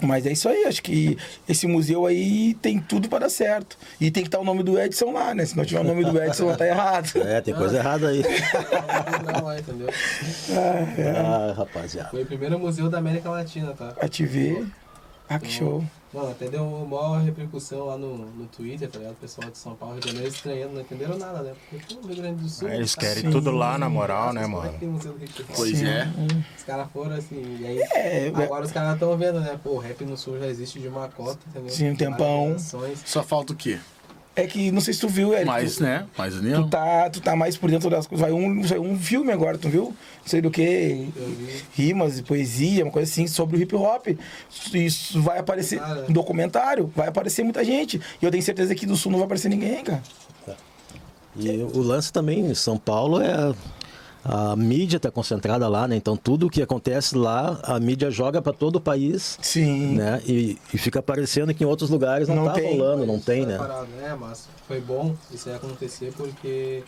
[0.01, 1.17] Mas é isso aí, acho que
[1.49, 3.77] esse museu aí tem tudo para dar certo.
[4.01, 5.45] E tem que estar o nome do Edson lá, né?
[5.45, 7.13] Se não tiver o nome do Edson, tá errado.
[7.27, 8.23] É, tem coisa errada aí.
[9.25, 9.89] Não, lá, entendeu?
[11.17, 12.11] Ah, rapaziada.
[12.11, 13.95] Foi o primeiro museu da América Latina, tá?
[14.01, 14.65] A TV.
[15.29, 15.83] Ah, que show.
[16.17, 19.13] Mano, até deu uma maior repercussão lá no, no Twitter, tá ligado?
[19.13, 21.53] O pessoal de São Paulo, Rio de Janeiro, estranhando, não entenderam nada, né?
[21.69, 22.69] Porque, pô, Rio Grande do Sul.
[22.71, 23.31] Eles tá- querem Sim.
[23.31, 24.79] tudo lá na moral, né, Como é que mano?
[24.79, 25.51] tem museu do hip hop?
[25.55, 26.09] Pois é.
[26.57, 27.79] Os caras foram assim, e aí.
[27.93, 29.61] É, agora os caras estão vendo, né?
[29.63, 31.69] Pô, o rap no sul já existe de uma cota, entendeu?
[31.71, 32.57] Sim, um tempão.
[33.05, 33.79] Só falta o quê?
[34.39, 35.47] É que não sei se tu viu, Eric.
[35.47, 36.07] Mais, tu- né?
[36.17, 36.69] Mais Tu união.
[36.69, 38.21] tá, tu tá mais por dentro das coisas.
[38.23, 39.85] Vai um, vai um filme agora, tu viu?
[39.85, 41.09] Não sei do que.
[41.75, 44.09] Rimas, poesia, uma coisa assim, sobre o hip hop.
[44.75, 45.81] Isso vai aparecer.
[45.81, 46.05] Cara.
[46.07, 47.99] Um documentário, vai aparecer muita gente.
[48.21, 50.03] E eu tenho certeza que do sul não vai aparecer ninguém, cara.
[51.39, 53.55] E o lance também em São Paulo é
[54.29, 55.97] a, mídia está concentrada lá, né?
[55.97, 59.95] Então tudo que acontece lá, a mídia joga para todo o país, Sim.
[59.97, 60.21] né?
[60.27, 62.77] E, e fica parecendo que em outros lugares não, Não tá tem.
[62.79, 63.59] rolando, não tem, Tá né?
[63.59, 64.17] parado, né?
[64.19, 66.83] Mas foi bom isso aí acontecer porque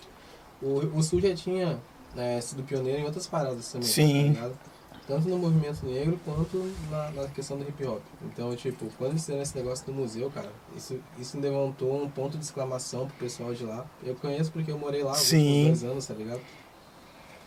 [0.60, 1.78] o, o Sul já tinha
[2.14, 3.86] né, sido pioneiro em outras paradas também.
[3.88, 4.32] Sim.
[4.34, 4.58] tá ligado?
[5.06, 8.02] Tanto no movimento negro quanto na, na questão do hip hop.
[8.26, 12.36] Então, tipo, quando eles fizeram esse negócio do museu, cara, isso, isso levantou um ponto
[12.36, 13.86] de exclamação pro pessoal de lá.
[14.04, 16.40] Eu conheço porque eu morei lá há dois anos, tá ligado?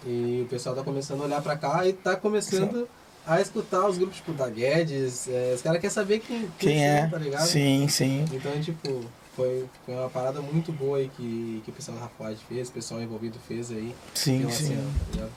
[0.06, 2.88] E o pessoal tá começando a olhar pra cá e tá começando
[3.26, 5.28] a escutar os grupos tipo da Guedes.
[5.28, 7.08] é, os caras querem saber quem, Quem são, é?
[7.08, 7.46] tá ligado?
[7.46, 8.26] Sim, sim.
[8.34, 9.02] Então, tipo,
[9.36, 12.72] foi, foi uma parada muito boa aí que, que o pessoal da Rafael fez, o
[12.72, 13.96] pessoal envolvido fez aí.
[14.16, 14.66] Sim, pela sim.
[14.68, 14.84] cena,
[15.18, 15.28] tá?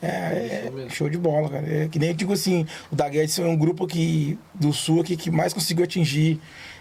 [0.00, 0.90] É, é, Show mesmo.
[0.90, 1.66] show de bola, cara.
[1.66, 5.00] É, que nem eu digo assim, o da Guedes é um grupo que, do Sul
[5.00, 6.40] aqui que mais conseguiu atingir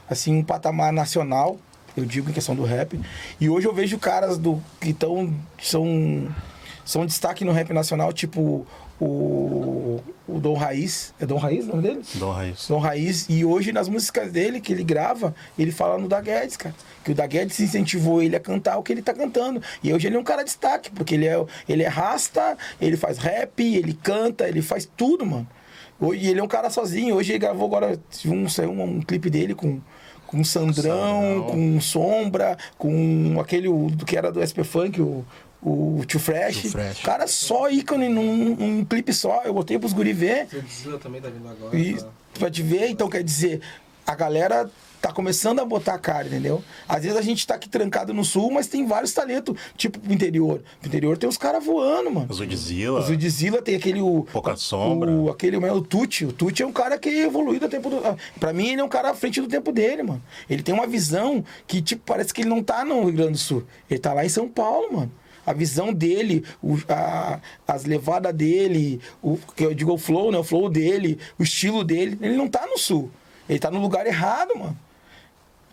[0.10, 1.58] assim, um patamar nacional,
[1.96, 3.00] eu digo em questão do rap.
[3.40, 6.28] E hoje eu vejo caras do, que tão, são,
[6.86, 8.66] são destaque no rap nacional, tipo
[9.02, 11.14] o, o Dom Raiz.
[11.20, 12.02] É Dom Raiz o nome dele?
[12.14, 12.68] Dom Raiz.
[12.68, 13.26] Dom Raiz.
[13.28, 16.76] E hoje nas músicas dele, que ele grava, ele fala no da Guedes, cara.
[17.04, 19.62] Que o da Guedes incentivou ele a cantar o que ele tá cantando.
[19.84, 22.96] E hoje ele é um cara de destaque, porque ele é, ele é rasta, ele
[22.96, 25.48] faz rap, ele canta, ele faz tudo, mano.
[26.14, 27.16] E ele é um cara sozinho.
[27.16, 29.82] Hoje ele gravou agora um, saiu um, um clipe dele com.
[30.28, 31.44] Com Sandrão, Sandrão.
[31.44, 35.26] com Sombra, com aquele do que era do SP Funk, o,
[35.62, 36.62] o Tio Fresh.
[36.62, 37.02] Tio Fresh.
[37.02, 39.42] Cara, só ícone num, num clipe só.
[39.44, 40.48] Eu botei pros guri ver.
[41.02, 41.78] Também tá vindo agora.
[41.78, 42.08] E tá?
[42.40, 43.62] pra te ver, então quer dizer,
[44.06, 44.70] a galera
[45.02, 46.64] tá começando a botar a cara, entendeu?
[46.88, 50.14] Às vezes a gente tá aqui trancado no sul, mas tem vários talentos, tipo pro
[50.14, 50.62] interior.
[50.80, 52.28] No interior tem os caras voando, mano.
[52.30, 53.00] O Zudzilla.
[53.00, 54.00] O Zudzilla tem aquele.
[54.00, 55.10] O, Pouca sombra.
[55.10, 56.26] O, aquele, o Tucci.
[56.26, 57.98] O Tucci é um cara que evoluiu do tempo do.
[58.06, 60.22] ah, Pra mim, ele é um cara à frente do tempo dele, mano.
[60.48, 63.38] Ele tem uma visão que, tipo, parece que ele não tá no Rio Grande do
[63.40, 63.64] Sul.
[63.90, 65.12] Ele tá lá em São Paulo, mano.
[65.46, 70.38] A visão dele, o, a- as levadas dele, o que eu digo o flow, né?
[70.38, 72.18] O flow dele, o estilo dele.
[72.22, 73.10] Ele não tá no sul.
[73.50, 74.78] Ele tá no lugar errado, mano.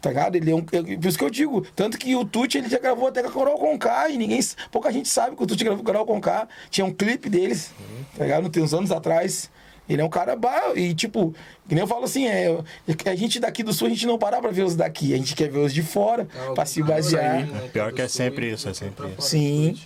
[0.00, 0.36] Tá ligado?
[0.36, 1.66] Ele é um, é- por isso que eu digo.
[1.74, 4.40] Tanto que o Tucci ele já gravou até com a Coral Conká e ninguém.
[4.70, 6.48] Pouca gente sabe que o Tucci gravou com a Coral Conká.
[6.70, 7.72] Tinha um clipe deles,
[8.16, 8.48] tá ligado?
[8.48, 9.50] Tem uns anos atrás.
[9.88, 10.36] Ele é um cara
[10.76, 11.34] e tipo,
[11.68, 12.58] Que nem eu falo assim, é,
[13.04, 15.12] a gente daqui do sul, a gente não parar pra ver os daqui.
[15.12, 17.46] A gente quer ver os de fora, É, pra se basear.
[17.46, 19.28] né, Pior do que é sempre isso, é sempre isso.
[19.28, 19.76] Sim.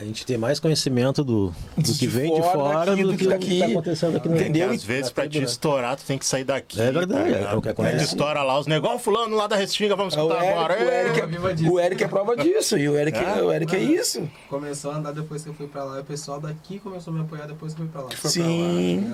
[0.00, 3.28] A gente tem mais conhecimento do, do De que vem de fora do que, o
[3.28, 3.46] daqui.
[3.48, 4.70] que tá acontecendo aqui no Entendeu?
[4.70, 5.44] Às vezes, pra te né?
[5.44, 6.80] estourar, tu tem que sair daqui.
[6.80, 7.96] É verdade, tá é o que Aí acontece.
[7.98, 10.74] tu estoura lá os negócios, fulano lá da Restinga, vamos É O escutar Eric, agora.
[10.74, 11.70] o, Eric é, disso.
[11.72, 12.78] o Eric é prova disso.
[12.78, 14.26] E o Eric é, o Eric é isso.
[14.48, 15.98] Começou a andar depois que eu fui pra lá.
[15.98, 18.08] E o pessoal daqui começou a me apoiar depois que eu fui pra lá.
[18.24, 19.12] Sim.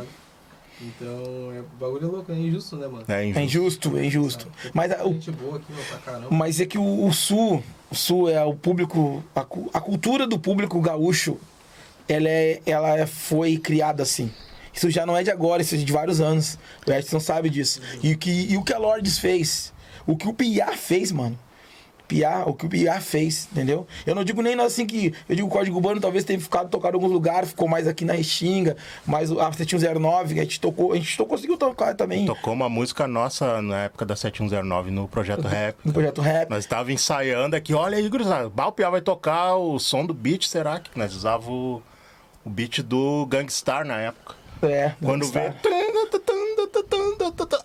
[0.80, 3.04] Então, é, o bagulho é louco, é injusto, né, mano?
[3.08, 3.40] É É injusto.
[3.88, 4.48] injusto, é injusto.
[4.74, 6.28] Mas a- o, Gente boa aqui, ó, pra caramba.
[6.30, 10.38] Mas é que o, o Sul, o Sul é o público, a, a cultura do
[10.38, 11.38] público gaúcho,
[12.08, 14.30] ela, é, ela é- foi criada assim.
[14.72, 16.58] Isso já não é de agora, isso é de vários anos.
[16.86, 17.80] O Edson sabe disso.
[18.02, 19.72] E, o que, e o que a Lourdes fez,
[20.06, 21.38] o que o Piá fez, mano.
[22.08, 23.86] Piá, o que o Piá fez, entendeu?
[24.06, 25.12] Eu não digo nem assim que.
[25.28, 28.04] Eu digo o Código Urbano talvez tenha ficado tocado em alguns lugares, ficou mais aqui
[28.04, 28.76] na Restinga,
[29.06, 33.06] mas a 7109, a gente tocou, a gente to- conseguiu tocar também Tocou uma música
[33.06, 35.76] nossa na época da 7109 no Projeto Rap.
[35.84, 36.48] no projeto rap.
[36.50, 40.46] Nós estávamos ensaiando aqui, olha aí, gurizada, o Piá vai tocar o som do beat,
[40.46, 40.90] será que?
[40.96, 41.82] Nós usávamos o,
[42.44, 44.34] o beat do Gangstar na época.
[44.62, 45.52] É, Quando vê.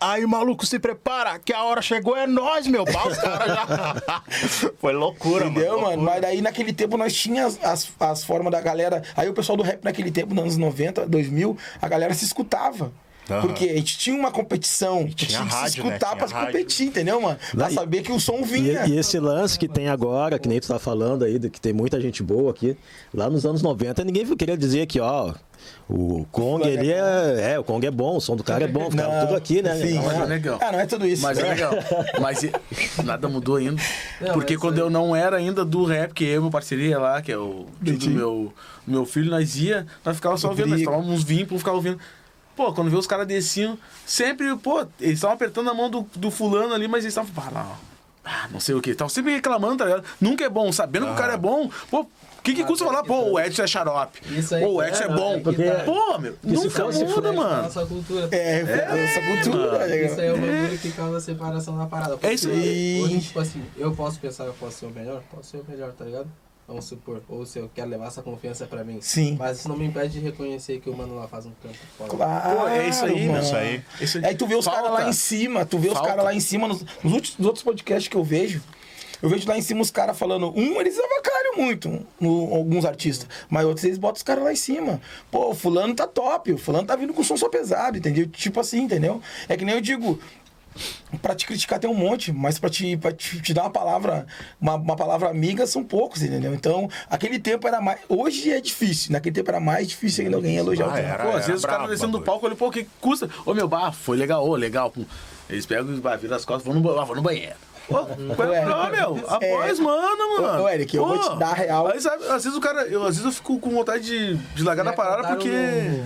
[0.01, 2.83] Aí, maluco, se prepara, que a hora chegou, é nós, meu.
[2.85, 4.23] Bah, os caras já.
[4.81, 5.89] Foi loucura, Entendeu, mano.
[5.89, 6.01] mano?
[6.01, 9.03] Mas daí naquele tempo nós tínhamos as, as formas da galera.
[9.15, 12.91] Aí o pessoal do rap naquele tempo, nos anos 90, 2000, a galera se escutava.
[13.31, 13.41] Aham.
[13.41, 15.89] Porque a gente tinha uma competição, a gente tinha que se rádio, né?
[15.89, 16.51] escutar Tinha pra se rádio.
[16.51, 17.37] competir, entendeu, mano?
[17.51, 18.85] Pra Daí- saber que o som E, vinha.
[18.87, 21.73] e esse lance que tem agora, que nem tu tá falando aí, de que tem
[21.73, 22.77] muita gente boa aqui,
[23.13, 25.33] lá nos anos 90, ninguém queria dizer que, ó,
[25.87, 28.63] o Kong Fulano é ele é, é, o Kong é bom, o som do cara
[28.63, 29.75] é bom, ficava Não, tudo aqui, né?
[29.75, 29.93] sim.
[29.95, 30.59] Não, Mas é legal.
[30.61, 31.21] Ah, não é tudo isso.
[31.21, 31.71] Mas é legal.
[32.19, 32.51] Mas e-
[33.03, 33.81] nada mudou ainda.
[34.19, 36.49] Não, Porque mas quando aí- eu não era ainda do rap, que eu e meu
[36.49, 38.53] parceria lá, que é o tio do meu,
[38.87, 41.99] meu filho, nós ia, nós ficava só ouvindo, nós tomávamos uns vinhos pra ficar ouvindo.
[42.61, 46.29] Pô, quando vê os caras desciam, sempre, pô, eles estavam apertando a mão do, do
[46.29, 49.77] fulano ali, mas eles estavam, ah, não, ah, não sei o que, estavam sempre reclamando,
[49.77, 50.03] tá ligado?
[50.19, 52.07] Nunca é bom, sabendo que o cara é bom, pô, o
[52.43, 53.29] que que Ah, custa é falar, pô, tá.
[53.31, 55.71] o Edson é xarope, Isso aí, pô, o Edson é, é, bom, é que porque-
[55.71, 55.83] tá.
[55.85, 57.63] pô, meu, se nunca muda, for- mano.
[57.63, 58.29] Nossa cultura.
[58.31, 59.71] É, essa cultura.
[59.71, 59.79] mano.
[59.87, 60.05] né?
[60.05, 62.19] Isso aí é o bagulho que causa a separação na parada.
[62.21, 63.01] É isso aí.
[63.03, 65.23] Hoje, tipo assim, eu posso pensar que eu posso ser o melhor?
[65.35, 66.27] Posso ser o melhor, tá ligado?
[66.71, 67.21] Vamos supor.
[67.27, 68.99] Ou se eu quero levar essa confiança pra mim.
[69.01, 69.35] Sim.
[69.37, 72.09] Mas isso não me impede de reconhecer que o mano lá faz um trampo foda.
[72.09, 73.43] Claro, Pô, é isso aí, mano.
[73.43, 73.83] Isso aí.
[73.99, 76.07] Isso Aí tu vê os caras lá em cima, tu vê os Falta.
[76.07, 78.61] caras lá em cima, nos, nos últimos, nos outros podcasts que eu vejo,
[79.21, 83.27] eu vejo lá em cima os caras falando, um, eles avacalham muito, no, alguns artistas,
[83.49, 85.01] mas outros eles botam os caras lá em cima.
[85.29, 88.27] Pô, o fulano tá top, o fulano tá vindo com som só pesado, entendeu?
[88.27, 89.21] Tipo assim, entendeu?
[89.49, 90.17] É que nem eu digo,
[91.21, 94.25] Pra te criticar tem um monte, mas pra te, pra te, te dar uma palavra,
[94.59, 96.53] uma, uma palavra amiga são poucos, entendeu?
[96.53, 97.99] Então, aquele tempo era mais.
[98.07, 101.23] Hoje é difícil, naquele tempo era mais difícil ainda alguém elogiar o Ah, era.
[101.23, 103.29] Pô, às vezes caras o descendo do palco, olha, pô, o que custa?
[103.45, 104.93] Ô, meu, bah, foi legal, ô, legal.
[105.49, 107.55] Eles pegam viram as costas, vão no, vou no banheiro.
[107.87, 108.05] Pô,
[108.35, 109.17] qual é o meu?
[109.17, 109.33] é.
[109.33, 110.63] Após, mano, mano.
[110.63, 111.87] Ô, Eric, eu vou te dar a real.
[111.87, 114.63] Aí, sabe, às vezes o cara, eu, às vezes eu fico com vontade de, de
[114.63, 115.49] largar da É, parada porque...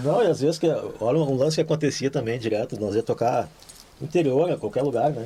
[0.04, 0.68] Não, e às vezes, que,
[1.00, 3.48] olha um lance que acontecia também direto, nós ia tocar
[4.02, 5.26] interior, em qualquer lugar, né?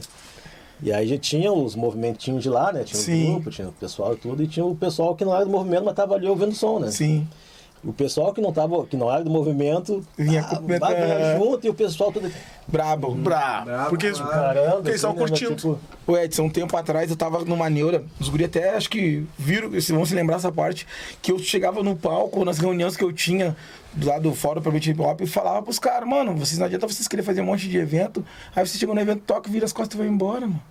[0.82, 2.84] E aí já tinha os movimentinhos de lá, né?
[2.84, 5.44] Tinha o grupo, tinha o pessoal e tudo, e tinha o pessoal que não era
[5.44, 6.90] do movimento, mas tava ali ouvindo som, né?
[6.92, 7.28] Sim.
[7.84, 11.74] O pessoal que não, tava, que não era do movimento Vinha ah, junto e o
[11.74, 12.30] pessoal tudo.
[12.68, 13.16] Brabo.
[13.16, 13.66] Brabo.
[13.66, 14.20] Brabo, porque eles.
[14.20, 15.56] Caramba, porque eles estavam né, curtindo.
[15.56, 19.26] tipo, Ô Edson, um tempo atrás eu tava numa neura, os guri até acho que
[19.38, 20.86] viram, vocês vão se lembrar essa parte,
[21.22, 23.56] que eu chegava no palco, nas reuniões que eu tinha
[23.94, 26.88] do lado do Fórum para Hip Hop e falava pros caras, mano, vocês não adianta
[26.88, 28.26] vocês querem fazer um monte de evento,
[28.56, 30.62] aí você chega no evento, toca, vira as costas e vai embora, mano.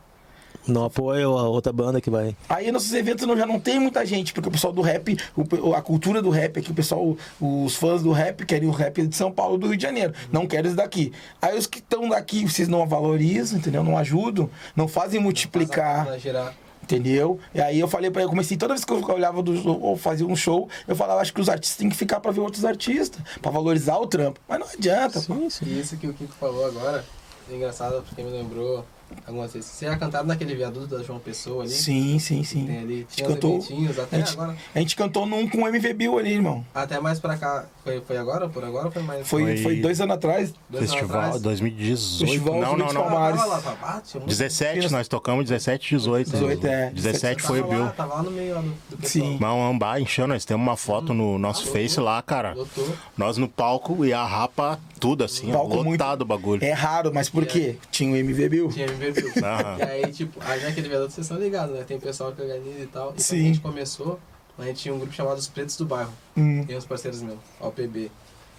[0.68, 2.36] Não apoia a outra banda que vai.
[2.48, 5.74] Aí nossos eventos não, já não tem muita gente, porque o pessoal do rap, o
[5.74, 9.06] a cultura do rap é que o pessoal, os fãs do rap querem o rap
[9.06, 11.12] de São Paulo do Rio de Janeiro, não querem os daqui.
[11.40, 13.82] Aí os que estão daqui, vocês não valorizam, entendeu?
[13.82, 16.08] Não ajudam, não fazem multiplicar.
[16.08, 16.54] A girar.
[16.82, 17.38] Entendeu?
[17.54, 19.94] E aí eu falei pra ele, eu comecei, toda vez que eu olhava do, ou
[19.94, 22.64] fazia um show, eu falava, acho que os artistas têm que ficar pra ver outros
[22.64, 24.40] artistas, pra valorizar o trampo.
[24.48, 25.34] Mas não adianta, pô.
[25.34, 25.64] Sim, sim.
[25.66, 27.04] E isso que o Kiko falou agora,
[27.50, 28.86] é engraçado porque me lembrou
[29.26, 29.70] algumas vezes.
[29.70, 31.72] Você já cantado naquele viaduto da João Pessoa ali?
[31.72, 32.66] Sim, sim, sim.
[32.66, 32.94] Tem ali.
[32.94, 33.56] A gente Tinha uns cantou.
[33.56, 34.56] eventinhos A até gente, agora.
[34.74, 36.64] a gente cantou num com o MV Bill ali, irmão.
[36.74, 37.66] Até mais pra cá.
[37.84, 38.48] Foi, foi agora?
[38.48, 39.26] Por agora ou foi mais?
[39.26, 40.52] Foi, Foi- foi dois anos atrás.
[40.68, 41.42] dois anos Festival atrás?
[41.42, 42.18] 2018.
[42.30, 43.02] Festival não, não, não.
[43.02, 43.40] Palmares.
[43.40, 46.30] Tava lá, tava lá, tinha muito- 17, nós tocamos 17 e 18.
[46.30, 46.90] 18, é.
[46.90, 47.92] 17 foi o Tava lá, Bill.
[47.94, 49.08] Tava lá no meio lá do, do.
[49.08, 49.38] Sim.
[49.40, 52.52] Mas o Ambá encheu, nós temos uma foto no nosso Ah, Face lá, cara.
[52.54, 52.88] Lotou.
[53.16, 56.64] Nós no palco e a rapa tudo assim, ó, Palco muito- lotado o bagulho.
[56.64, 57.76] É raro, mas por quê?
[57.90, 58.68] Tinha o MV Bill.
[58.68, 59.14] Tinha MV Bill.
[59.44, 59.78] Aham.
[59.78, 61.84] E aí, tipo, aí naquele viaduto vocês estão ligados, né?
[61.84, 63.14] Tem pessoal que organiza e tal.
[63.16, 63.36] E Sim.
[63.36, 64.20] quando a gente começou,
[64.58, 66.12] a gente tinha um grupo chamado Os Pretos do Bairro.
[66.36, 66.64] Hum.
[66.66, 68.10] Tem uns parceiros meus, OPB.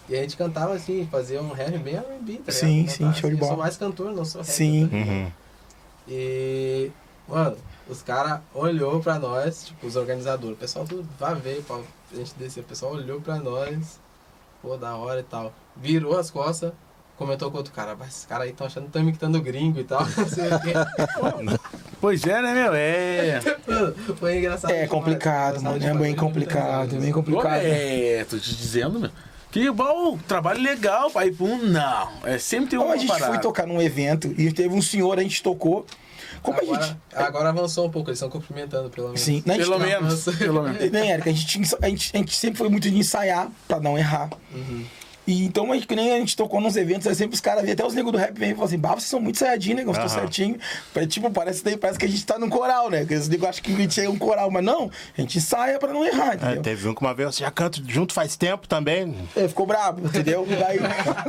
[0.08, 2.52] E a gente cantava assim, fazia um rap bem R&B, tá?
[2.52, 3.52] Sim, Cantava sim, show de assim, Eu bola.
[3.52, 4.50] sou mais cantor, não sou rap.
[4.50, 4.88] Sim.
[4.88, 4.96] tá?
[4.96, 5.32] Uhum.
[6.08, 6.92] E,
[7.28, 11.80] mano, os caras olhou pra nós, tipo, os organizadores, o pessoal tudo vai ver pra
[12.14, 14.00] gente descer, o pessoal olhou pra nós,
[14.62, 15.54] pô, da hora e tal.
[15.76, 16.72] Virou as costas,
[17.20, 19.84] comentou com outro cara, mas esses caras aí estão achando que estão imitando gringo e
[19.84, 20.02] tal.
[22.02, 22.74] Pois é, né, meu?
[22.74, 23.42] É.
[24.18, 24.72] Foi engraçado.
[24.72, 25.86] É demais, complicado, engraçado mano.
[25.86, 27.62] É bem complicado, é bem complicado.
[27.62, 29.12] é, tô te dizendo, meu.
[29.52, 31.30] Que bom, trabalho legal, pai.
[31.32, 32.10] Pum, não.
[32.24, 33.34] É sempre tem Então uma a gente parada.
[33.34, 35.86] foi tocar num evento e teve um senhor, a gente tocou.
[36.42, 36.98] Como a Agora, gente.
[37.16, 39.20] agora avançou um pouco, eles estão cumprimentando, pelo menos.
[39.20, 40.92] Sim, né, a gente- Pelo menos, pelo menos.
[40.92, 43.98] Nem, Érica, a gente, a, gente, a gente sempre foi muito de ensaiar pra não
[43.98, 44.30] errar.
[44.54, 44.86] Uhum.
[45.30, 47.62] E então, a gente, que nem a gente tocou nos eventos, aí sempre os caras
[47.64, 49.78] vêm, até os negros do rap vêm e falam assim, bah, vocês são muito ensaiadinhos,
[49.78, 50.58] negão, vocês estão certinho.
[51.08, 53.06] Tipo, parece, parece que a gente tá num coral, né?
[53.06, 55.78] Que os negros acham que a gente é um coral, mas não, a gente ensaia
[55.78, 56.62] pra não errar, É, entendeu?
[56.64, 59.16] teve um que uma vez, você já canta junto faz tempo também.
[59.36, 60.48] É, ficou bravo, entendeu?
[60.68, 60.80] Aí,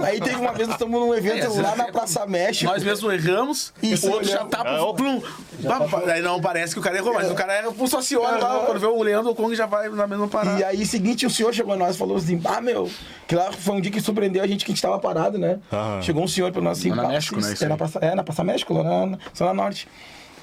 [0.04, 2.70] aí teve uma vez, nós estamos num evento É, lá na Praça México.
[2.72, 4.48] Nós mesmos erramos, Isso, o outro já olhando.
[4.50, 5.22] tá É, pro plum.
[5.60, 5.80] Bah,
[6.12, 8.38] Aí não parece que o cara errou, mas o cara erra pro só se olha
[8.42, 10.58] lá, quando vê o Leandro, o Kong já vai na mesma parada.
[10.58, 12.90] E aí, seguinte, o senhor chegou a nós e falou assim: Ah, meu,
[13.28, 15.58] que lá foi um dia que surpreendeu a gente que a gente tava parado, né?
[15.72, 16.02] Aham.
[16.02, 18.14] Chegou um senhor pra nós assim: na "Pá, México, vocês- né, É na, praça, é,
[18.14, 19.86] na Praça México, lá na, na Zona Norte.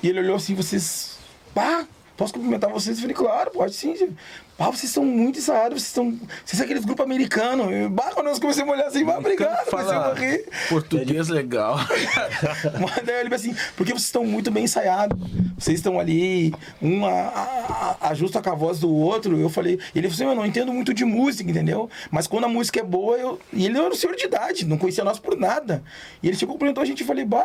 [0.03, 1.17] E ele olhou assim: Vocês.
[1.53, 1.85] Pá,
[2.17, 2.97] posso cumprimentar vocês?
[2.97, 3.95] Eu falei: Claro, pode sim.
[4.57, 6.11] Pá, vocês são muito ensaiados, vocês são.
[6.43, 7.67] Vocês são aqueles grupos americanos.
[7.91, 10.49] Bah, quando nós começamos a olhar assim, bah, obrigado, comecei a morrer.
[10.67, 11.77] português legal.
[12.81, 15.17] Mas daí ele assim, porque vocês estão muito bem ensaiados.
[15.57, 19.37] Vocês estão ali, um a- a- a- ajusta com a voz do outro.
[19.39, 21.87] Eu falei, ele falou assim, eu não entendo muito de música, entendeu?
[22.09, 23.39] Mas quando a música é boa, eu.
[23.53, 25.83] E ele era um senhor de idade, não conhecia nós por nada.
[26.23, 27.43] E ele chegou e cumprimentou a gente e falei, bah.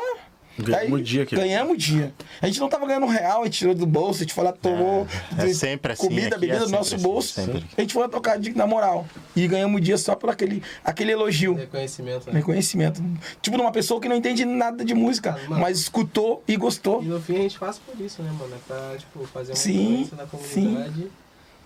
[0.58, 1.34] Ganhamos o dia aqui.
[1.34, 2.12] Ganhamos dia.
[2.40, 4.44] A gente não tava ganhando um real, a gente tirou do bolso, a gente foi
[4.44, 5.06] lá, tomou
[5.38, 7.32] É, é sempre assim, comida, aqui bebida é do nosso assim, bolso.
[7.34, 7.64] sempre.
[7.76, 9.06] A gente foi lá tocar de, na moral.
[9.34, 11.54] E ganhamos dia só por aquele, aquele elogio.
[11.54, 12.32] Reconhecimento, né?
[12.38, 13.02] Reconhecimento.
[13.40, 15.62] Tipo, de uma pessoa que não entende nada de música, Ah, mano.
[15.62, 17.02] mas escutou e gostou.
[17.02, 18.54] E no fim a gente faz por isso, né, mano?
[18.54, 21.06] É pra, tipo, fazer uma Sim, na comunidade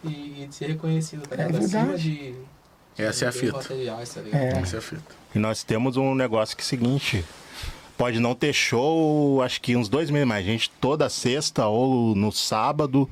[0.05, 1.65] e, e ser reconhecido, tá É ligado?
[1.65, 2.35] Acima de...
[2.97, 3.53] Essa é a fita.
[3.57, 4.21] materiais, tá?
[4.33, 4.49] É.
[4.63, 5.03] Essa é a fita.
[5.35, 7.25] E nós temos um negócio que é o seguinte.
[7.97, 12.15] Pode não ter show, acho que uns dois meses, mas a gente toda sexta ou
[12.15, 13.09] no sábado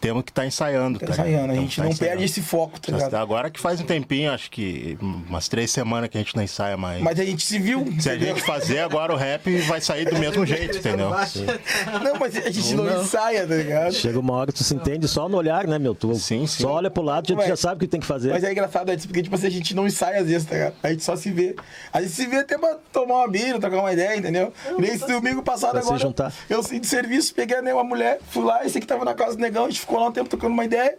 [0.00, 0.98] temos que estar ensaiando.
[0.98, 1.28] Tá tá ligado?
[1.28, 2.16] ensaiando, a gente que tá não ensaiando.
[2.18, 3.14] perde esse foco, tá ligado?
[3.14, 6.76] Agora que faz um tempinho, acho que umas três semanas que a gente não ensaia
[6.76, 7.02] mais.
[7.02, 7.80] Mas a gente se viu.
[8.00, 8.34] Se a entendeu?
[8.36, 11.10] gente fazer agora o rap, vai sair do mesmo jeito, entendeu?
[11.10, 13.92] Não, mas a gente não, ensaia, tá ligado?
[13.92, 15.94] Chega uma hora que tu se entende só no olhar, né, meu?
[15.94, 16.62] Tu Sim, sim.
[16.62, 18.30] só olha pro lado e tu já sabe o que tem que fazer.
[18.32, 20.74] Mas é engraçado, Edson, porque tipo assim, a gente não ensaia às vezes, tá ligado?
[20.82, 21.54] A gente só se vê.
[21.92, 24.52] A gente se vê até pra tomar uma birra, trocar uma ideia, entendeu?
[24.78, 26.00] Nesse domingo passado Pra se agora.
[26.00, 26.32] juntar.
[26.48, 29.36] Eu saí de serviço, peguei né, uma mulher, fui lá, esse aqui tava na casa
[29.36, 30.98] do negão, a gente ficou lá um tempo trocando uma ideia,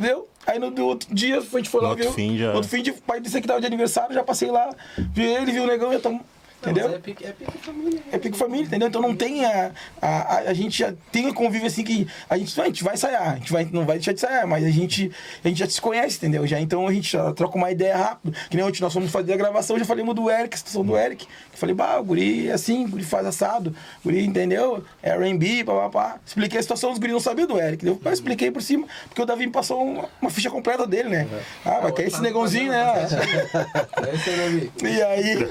[0.00, 0.26] entendeu?
[0.46, 2.12] Aí no outro dia a gente foi No lá, outro viu?
[2.14, 5.22] fim já- Outro fim de pai desse aqui tava de aniversário, já passei lá, vi
[5.22, 6.20] ele, vi o negão, eu tamo.
[6.62, 6.88] Entendeu?
[6.88, 7.98] Não, é pique, é pique família.
[7.98, 8.02] né?
[8.12, 8.88] É pico família, entendeu?
[8.88, 12.38] Então não tem a, a, a, a gente já tem um convívio assim que a
[12.38, 14.70] gente, a gente vai ensaiar, a gente vai, não vai deixar de ensaiar, mas a
[14.70, 15.10] gente,
[15.44, 16.46] a gente já se conhece, entendeu?
[16.46, 18.32] Já, então a gente já troca uma ideia rápido.
[18.48, 20.96] Que nem ontem nós fomos fazer a gravação, já falei do Eric, a situação do
[20.96, 21.26] Eric.
[21.52, 24.84] Eu falei, bah, o guri é assim, o guri faz assado, o guri, entendeu?
[25.02, 26.18] É R&B, papapá.
[26.24, 27.86] Expliquei a situação, os guri não sabiam do Eric.
[27.86, 31.28] Eu expliquei por cima, porque o Davi me passou uma, uma ficha completa dele, né?
[31.64, 32.82] Ah, vai querer esse negãozinho, né?
[34.02, 34.72] É isso aí, Davi.
[34.82, 35.48] E aí,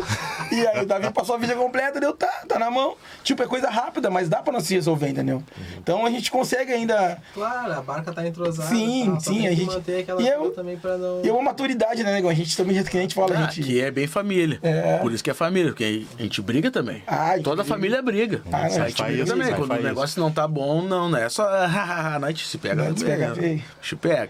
[0.51, 2.95] e aí o Davi passou a vida completa, deu, tá, tá na mão.
[3.23, 5.41] Tipo, é coisa rápida, mas dá pra nós se resolver, entendeu?
[5.77, 7.17] Então a gente consegue ainda.
[7.33, 8.67] Claro, a barca tá entrosada.
[8.67, 11.21] Sim, tá, sim, a que gente- manter aquela e eu- coisa também pra não...
[11.23, 12.29] E é uma maturidade, né, negão?
[12.29, 13.61] A gente também, que a gente fala, a Ah, gente.
[13.61, 14.59] Aqui é bem família.
[14.61, 14.97] É.
[14.97, 17.01] Por isso que é família, porque a gente briga também.
[17.07, 17.75] Ah, a gente Toda briga.
[17.75, 18.41] família briga.
[18.47, 19.53] Ah, não, a gente briga isso, também.
[19.53, 19.83] Quando o isso.
[19.83, 21.43] negócio não tá bom, não, não é só.
[21.47, 22.75] hahaha, não, a gente se pega.
[22.83, 23.61] Não, se pega, né?
[23.79, 24.29] A gente pega.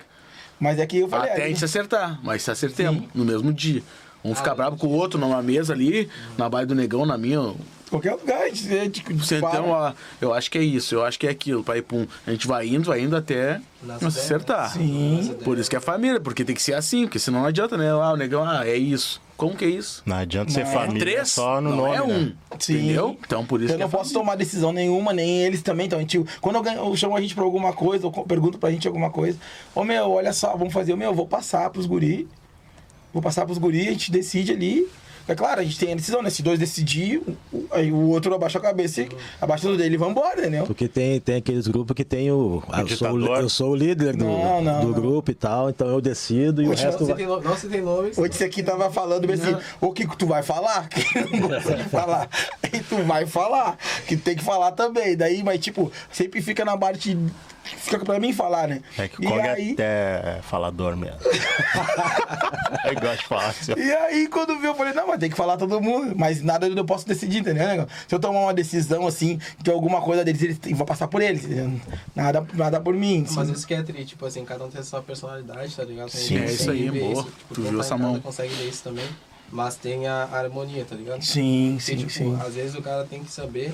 [0.60, 1.32] Mas é que eu falei.
[1.32, 3.82] Até a ah, gente se acertar, mas se acertemos no mesmo dia.
[4.24, 7.54] Um ficar bravo com o outro numa mesa ali, na baia do negão, na minha.
[7.90, 9.04] Qualquer lugar, a gente, a gente
[9.68, 9.92] ó,
[10.22, 12.08] eu acho que é isso, eu acho que é aquilo, pai pum.
[12.26, 14.72] A gente vai indo, vai indo até nos acertar.
[14.72, 15.36] Sim.
[15.44, 17.90] Por isso que é família, porque tem que ser assim, porque senão não adianta, né?
[17.90, 19.20] Ah, o negão, ah, é isso.
[19.36, 20.04] Como que é isso?
[20.06, 21.32] Não adianta ser Não, é família Três?
[21.32, 22.08] só no não nome, é um.
[22.28, 22.34] né?
[22.60, 22.76] Sim.
[22.76, 23.18] Entendeu?
[23.26, 24.20] Então por isso Eu que não é posso família.
[24.22, 25.88] tomar decisão nenhuma, nem eles também.
[25.88, 28.58] Então, a gente, quando eu, ganho, eu chamo a gente pra alguma coisa, ou pergunto
[28.58, 29.38] pra gente alguma coisa,
[29.76, 32.26] ô meu, olha só, vamos fazer, ô meu, eu vou passar pros guri,
[33.14, 34.88] vou passar pros guri, a gente decide ali.
[35.28, 36.32] É claro, a gente tem a decisão, né?
[36.32, 37.22] Se dois decidir,
[37.54, 39.10] o, aí o outro abaixa a cabeça e
[39.40, 40.66] abaixa o dele e vambora, entendeu?
[40.66, 42.62] Porque tem, tem aqueles grupos que tem o.
[42.70, 44.94] ah, eu, sou, o eu sou o líder do, Não, não, do não.
[44.94, 47.26] grupo e tal, então eu decido e o resto Não vai.
[47.44, 48.18] não citei nomes.
[48.18, 50.90] Hoje você aqui tava falando assim, o que tu vai falar?
[51.12, 52.28] Que não gosta de falar.
[52.74, 55.16] E tu vai falar, que tem que falar também.
[55.16, 57.16] Daí, mas tipo, sempre fica na parte.
[57.64, 58.82] Fica pra mim falar, né?
[58.98, 61.18] É que o e Kong aí, é até falador mesmo.
[62.86, 63.74] eu gosto de falar assim.
[63.78, 66.14] E aí, quando viu, eu falei, não, mas tem que falar todo mundo.
[66.18, 67.66] Mas nada eu posso decidir, entendeu?
[67.68, 67.88] né?
[68.08, 71.44] Se eu tomar uma decisão assim, que alguma coisa deles, eles vão passar por eles.
[71.46, 71.80] entendeu?
[72.16, 73.26] Nada, nada por mim.
[73.28, 73.54] Mas assim.
[73.54, 76.12] isso que é tri, tipo assim, cada um tem a sua personalidade, tá ligado?
[76.12, 77.24] Tem Sim, é isso aí, ver boa.
[77.24, 78.20] Tipo, Tu viu tá essa mão.
[78.20, 79.06] consegue ver isso também,
[79.52, 81.24] mas tem a harmonia, tá ligado?
[81.24, 82.38] Sim, Porque, sim, tipo, sim.
[82.42, 83.74] às vezes o cara tem que saber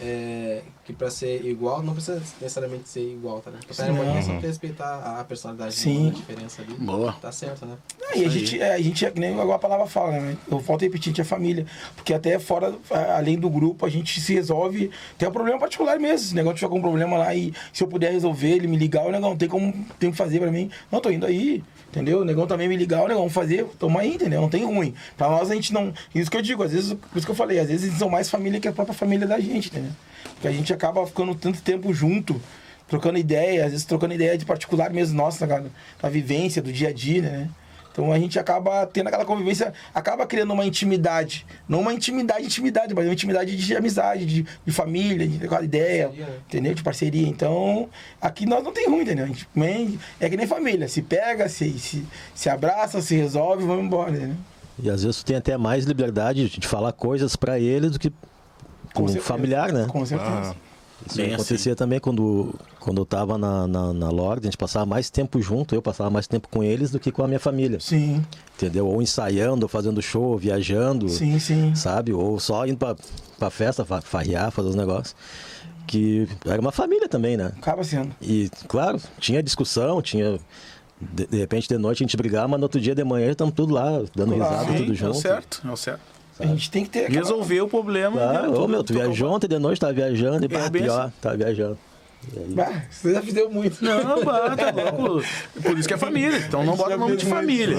[0.00, 3.66] é, que pra ser igual, não precisa necessariamente ser igual, tá ligado?
[3.66, 4.22] Pra Sim, harmonia é não.
[4.22, 6.08] só respeitar a- personalidade Sim.
[6.08, 6.72] a diferença ali.
[6.74, 7.12] Boa.
[7.20, 7.76] Tá certo, né?
[8.10, 10.36] Ah, e a gente, é, a gente é que nem igual a palavra fala, né?
[10.50, 11.66] Eu volto a repetir, a gente é família.
[11.94, 12.74] Porque até fora,
[13.14, 14.90] além do grupo, a gente se resolve.
[15.18, 16.26] Tem um problema particular mesmo.
[16.28, 19.04] Se o negócio tiver algum problema lá e se eu puder resolver, ele me ligar,
[19.06, 20.70] o negão tem como tem que fazer pra mim.
[20.90, 21.62] Não, tô indo aí.
[21.90, 22.20] Entendeu?
[22.20, 24.40] O negão também me ligar, o negão vamos fazer, tamo aí, entendeu?
[24.40, 24.94] Não tem ruim.
[25.16, 25.92] Pra nós a gente não.
[26.14, 28.08] Isso que eu digo, às vezes, por isso que eu falei, às vezes eles são
[28.08, 29.89] mais família que a própria família da gente, entendeu?
[30.34, 32.40] Porque a gente acaba ficando tanto tempo junto,
[32.88, 36.92] trocando ideia, às vezes trocando ideia de particular mesmo, nossa, da vivência, do dia a
[36.92, 37.50] dia, né?
[37.92, 41.44] Então a gente acaba tendo aquela convivência, acaba criando uma intimidade.
[41.68, 46.06] Não uma intimidade, intimidade, mas uma intimidade de amizade, de, de família, de aquela ideia,
[46.06, 46.38] Parceria, né?
[46.48, 46.74] entendeu?
[46.74, 47.28] De parceria.
[47.28, 47.88] Então,
[48.20, 49.24] aqui nós não tem ruim, entendeu?
[49.24, 50.88] A gente também é que nem família.
[50.88, 54.36] Se pega, se, se, se abraça, se resolve, vamos embora, né?
[54.82, 58.10] E às vezes tu tem até mais liberdade de falar coisas pra eles do que
[58.94, 59.26] com certeza.
[59.26, 59.86] familiar, né?
[59.88, 60.30] Com certeza.
[60.32, 60.54] Ah,
[61.06, 64.84] Isso Bem acontecia também quando, quando eu tava na, na, na Lorde, a gente passava
[64.84, 67.80] mais tempo junto, eu passava mais tempo com eles do que com a minha família.
[67.80, 68.24] Sim,
[68.56, 68.86] Entendeu?
[68.86, 71.74] Ou ensaiando, ou fazendo show, ou viajando, sim, sim.
[71.74, 72.12] sabe?
[72.12, 72.94] Ou só indo pra,
[73.38, 75.16] pra festa, fa- farrear, fazer os negócios.
[75.86, 77.52] Que era uma família também, né?
[77.56, 78.14] Acaba sendo.
[78.20, 80.38] E, claro, tinha discussão, tinha.
[81.00, 83.54] De, de repente de noite a gente brigava, mas no outro dia de manhã estamos
[83.54, 84.50] tudo lá, dando Claro.
[84.54, 85.14] risada, Sim, tudo é o junto.
[85.18, 86.00] certo, é o certo.
[86.40, 87.04] A gente tem que ter.
[87.06, 88.18] aquela- Resolver o problema.
[88.20, 88.48] Tá, né?
[88.48, 91.00] ô meu, tu tudo- viajou ontem de noite, tava viajando, e É pá, bem pior,
[91.02, 91.12] assim.
[91.20, 91.78] tava viajando.
[92.48, 93.82] Bah, você já fizeram muito.
[93.82, 95.24] Não, bah, tá louco.
[95.62, 96.36] Por isso que é família.
[96.36, 97.74] Então não bota o nome de família.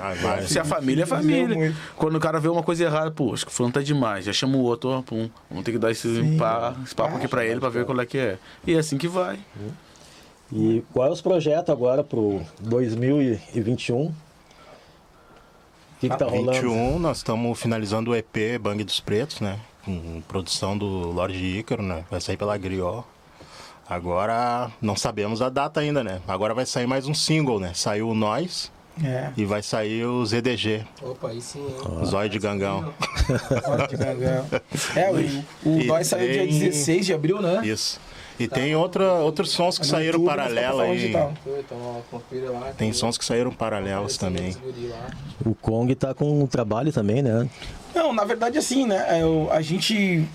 [0.00, 0.14] Ah, É.
[0.14, 0.42] vai.
[0.46, 1.54] Se a família é família.
[1.54, 1.76] muito.
[1.94, 4.24] Quando o cara vê uma coisa errada, pô, acho que o fulano tá demais.
[4.24, 5.28] Já chama o outro, ó, pum.
[5.50, 8.06] Vamos ter que dar esse, pá, esse papo aqui pra ele pra ver qual é
[8.06, 8.38] que é.
[8.66, 9.38] E é assim que vai.
[10.50, 14.10] E qual é os projetos agora pro 2021?
[15.96, 16.52] O que, que tá rolando?
[16.52, 19.58] 21, nós estamos finalizando o EP Bang dos Pretos, né?
[19.84, 22.04] Com produção do Lorde Ícaro, né?
[22.10, 23.04] Vai sair pela Griot.
[23.88, 26.20] Agora não sabemos a data ainda, né?
[26.26, 27.70] Agora vai sair mais um single, né?
[27.74, 28.70] Saiu o Nós
[29.02, 29.30] É.
[29.36, 32.04] e vai sair o ZDG, Opa, aí sim, hein?
[32.04, 32.92] Zóio de Gangão.
[33.66, 34.44] Olha que legal.
[34.96, 37.60] É, o, o E Nós saiu dia tem- 16 de abril, né?
[37.64, 38.00] Isso.
[38.38, 41.08] E tem outra, outros sons que No saíram YouTube, paralelo aí.
[41.10, 41.32] Então,
[41.72, 42.72] ó, confira lá.
[42.76, 44.54] Tem sons que saíram paralelos também.
[45.44, 47.48] O Kong tá com um trabalho também, né?
[47.94, 49.20] Não, na verdade, assim, né?
[49.22, 50.26] eu- a gente,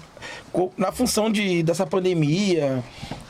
[0.78, 2.84] na função de, dessa pandemia,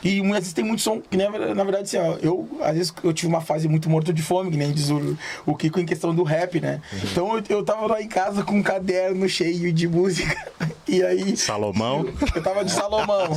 [0.04, 2.74] e muitas vezes tem muito som, que na, verdade- na verdade, assim, ó, eu, às
[2.76, 5.80] vezes, eu tive uma fase muito morto de fome, que nem diz o, o Kiko
[5.80, 6.82] em questão do rap, né?
[7.12, 10.36] Então, eu, eu tava lá em casa com um caderno cheio de música,
[10.88, 11.38] e aí...
[11.38, 12.06] Salomão.
[12.36, 13.28] Eu tava de Salomão.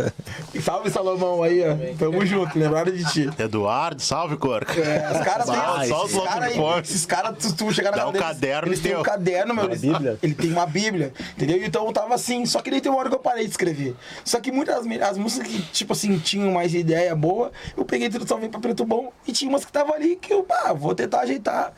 [0.62, 1.74] Salve, Salomão, aí, ó.
[1.98, 3.28] Tamo junto, lembraram de ti.
[3.38, 4.80] Eduardo, salve, Corca.
[4.80, 5.54] É, os caras têm.
[5.56, 6.80] Vai, só os esses loucos cara de aí, fome.
[6.82, 9.64] Esses caras, tu, tu chegar na Dá um caderno Eles têm um caderno, meu.
[9.64, 10.18] Uma eles- bíblia.
[10.22, 11.62] Ele tem uma bíblia, entendeu?
[11.64, 12.46] Então eu tava assim.
[12.46, 13.94] Só que daí tem uma hora que eu parei de escrever.
[14.24, 18.26] Só que muitas as músicas que, tipo assim, tinham mais ideia boa, eu peguei tudo
[18.26, 19.12] só vim pra Preto Bom.
[19.26, 21.72] E tinha umas que tava ali que eu, pá, vou tentar ajeitar.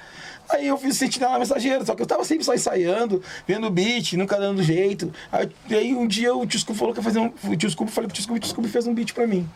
[0.48, 4.12] Aí eu fiz Sentinela Mensageiro, só que eu tava sempre só ensaiando, vendo o beat,
[4.12, 5.12] nunca dando jeito.
[5.32, 7.32] Aí, aí um dia o tio Scooby falou que ia fazer um.
[7.44, 9.48] O tio Scooby, falei pro tio Scooby, o tio Scooby fez um beat pra mim.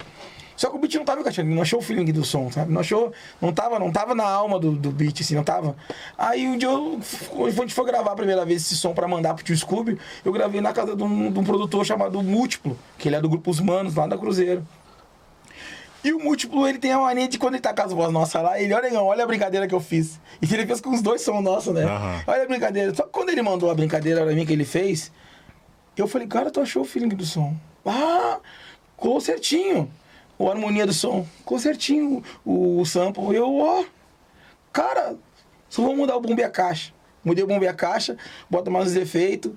[0.61, 2.71] Só que o beat não tava encaixando, ele não achou o feeling do som, sabe?
[2.71, 5.75] Não achou, não tava, não tava na alma do, do beat, assim, não tava.
[6.19, 7.01] Aí um dia, eu,
[7.31, 9.99] quando a gente foi gravar a primeira vez esse som pra mandar pro tio Scooby,
[10.23, 13.29] eu gravei na casa de um, de um produtor chamado Múltiplo, que ele é do
[13.31, 14.63] grupo Os Manos, lá da Cruzeiro.
[16.05, 18.43] E o Múltiplo, ele tem a mania de quando ele tá com as vozes nossas
[18.43, 20.21] lá, ele, olha, negão, olha a brincadeira que eu fiz.
[20.43, 21.85] E ele fez com os dois sons nossos, né?
[21.85, 22.23] Aham.
[22.27, 22.95] Olha a brincadeira.
[22.95, 25.11] Só que quando ele mandou a brincadeira pra mim que ele fez,
[25.97, 27.57] eu falei, cara, tu achou o feeling do som?
[27.87, 28.41] Ah,
[28.95, 29.91] ficou certinho.
[30.41, 31.27] A harmonia do som.
[31.39, 33.35] Ficou certinho o, o sample.
[33.35, 33.85] Eu, ó,
[34.73, 35.17] cara,
[35.69, 36.93] só vou mudar o bombe a caixa.
[37.25, 38.17] Mudei o bombe a caixa,
[38.49, 39.53] bota mais os efeitos.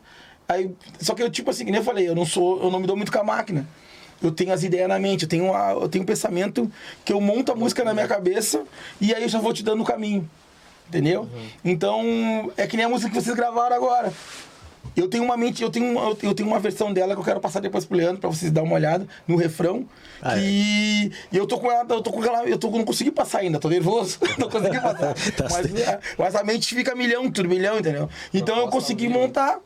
[0.47, 2.79] Aí, só que eu, tipo assim, que nem eu falei, eu não sou, eu não
[2.79, 3.67] me dou muito com a máquina.
[4.21, 6.71] Eu tenho as ideias na mente, eu tenho, uma, eu tenho um pensamento
[7.03, 8.63] que eu monto a música na minha cabeça
[8.99, 10.29] e aí eu já vou te dando o caminho.
[10.88, 11.27] Entendeu?
[11.63, 14.13] Então, é que nem a música que vocês gravaram agora.
[14.95, 17.25] Eu tenho uma mente, eu tenho, eu tenho- eu tenho uma versão dela que eu
[17.25, 19.85] quero passar depois pro Leandro pra vocês darem uma olhada no refrão.
[20.21, 23.11] Ah, que e eu tô com ela, eu tô com ela, eu tô, não consegui
[23.11, 25.13] passar ainda, tô nervoso, não consegui passar.
[25.35, 28.07] Tá mas, é, mas a mente fica milhão, turbilhão, entendeu?
[28.33, 29.19] Então eu Proposta consegui vivo.
[29.19, 29.59] montar.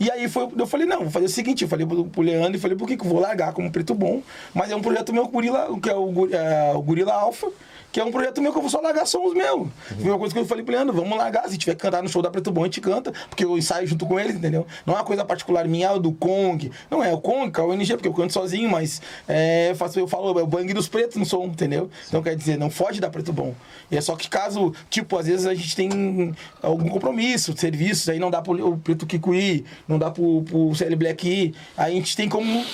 [0.00, 2.56] E aí foi, eu falei, não, vou fazer o seguinte, eu falei pro, pro Leandro
[2.56, 4.20] e falei, por que que eu vou largar como preto bom?
[4.52, 7.48] Mas é um projeto meu, Gorila, que é o, é, o Gorila Alpha,
[7.92, 9.68] que é um projeto meu que eu vou só largar sons meus.
[10.00, 12.08] Foi uma coisa que eu falei pro Leandro, vamos largar, se tiver que cantar no
[12.08, 14.66] show da Preto Bom, a gente canta, porque eu ensaio junto com eles, entendeu?
[14.86, 16.72] Não é uma coisa particular minha, ah, do Kong.
[16.90, 20.08] Não é o Kong, é o NG, porque eu canto sozinho, mas é, faço, eu
[20.08, 21.90] falo, é o bang dos pretos no som, entendeu?
[22.08, 23.54] Então quer dizer, não foge da Preto Bom.
[23.90, 28.18] E é só que caso, tipo, às vezes a gente tem algum compromisso, serviços, aí
[28.18, 31.92] não dá pro o Preto Kiko ir, não dá pro, pro CL Black ir, aí
[31.92, 32.64] a gente tem como,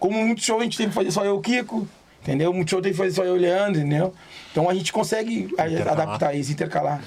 [0.00, 1.86] como muito show, a gente tem que fazer só eu Kiko,
[2.26, 2.52] entendeu?
[2.52, 4.12] Muito show tem que fazer só eu e o Leandro, entendeu?
[4.50, 5.92] Então a gente consegue Intercalar.
[5.92, 7.00] adaptar isso, intercalar.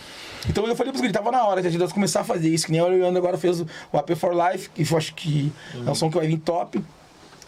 [0.48, 2.72] Então eu falei pros guris, tava na hora de nós começar a fazer isso, que
[2.72, 5.52] nem o Leandro agora fez o, o AP for Life, que eu acho que
[5.86, 6.82] é um som que vai vir top.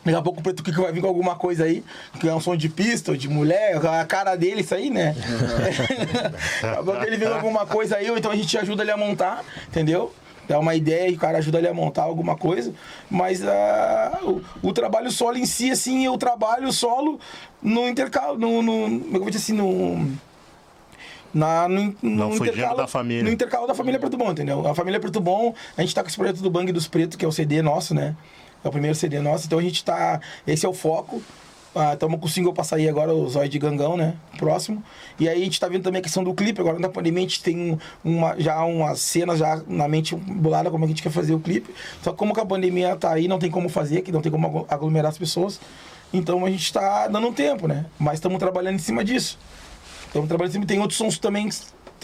[0.04, 1.84] Daqui a pouco o Preto Kiko vai vir com alguma coisa aí,
[2.20, 5.16] que é um som de pista, ou de mulher, a cara dele, isso aí, né?
[5.62, 8.92] Daqui a pouco ele vem com alguma coisa aí, ou então a gente ajuda ele
[8.92, 10.12] a montar, entendeu?
[10.52, 12.74] Dá uma ideia e o cara ajuda ele a montar alguma coisa.
[13.10, 17.22] Mas ah, o, o trabalho solo em si, assim, eu trabalho solo
[17.62, 20.12] no intercalo, no, no, como é que eu vou dizer assim, no
[21.34, 23.24] na, no, no Não fugindo da família.
[23.24, 24.68] No intercalo da família Preto Bom, entendeu?
[24.68, 27.24] A família Preto Bom, a gente tá com esse projeto do Bang dos Pretos, que
[27.24, 28.14] é o CD nosso, né?
[28.62, 30.20] É o primeiro CD nosso, então a gente tá.
[30.46, 31.22] Esse é o foco.
[31.94, 34.16] Estamos com o single pra sair agora, o Zóio de Gangão, né?
[34.38, 34.84] Próximo.
[35.18, 36.60] E aí a gente tá vendo também a questão do clipe.
[36.60, 40.84] Agora na pandemia a gente tem uma, já umas cenas já na mente bolada como
[40.84, 41.74] a gente quer fazer o clipe.
[42.04, 44.30] Só que como que a pandemia tá aí, não tem como fazer, que não tem
[44.30, 45.62] como aglo- aglomerar as pessoas.
[46.14, 47.86] Então a gente tá dando um tempo, né?
[47.98, 49.40] Mas estamos trabalhando em cima disso.
[50.08, 50.66] Estamos trabalhando em cima.
[50.66, 51.48] Tem outros sons também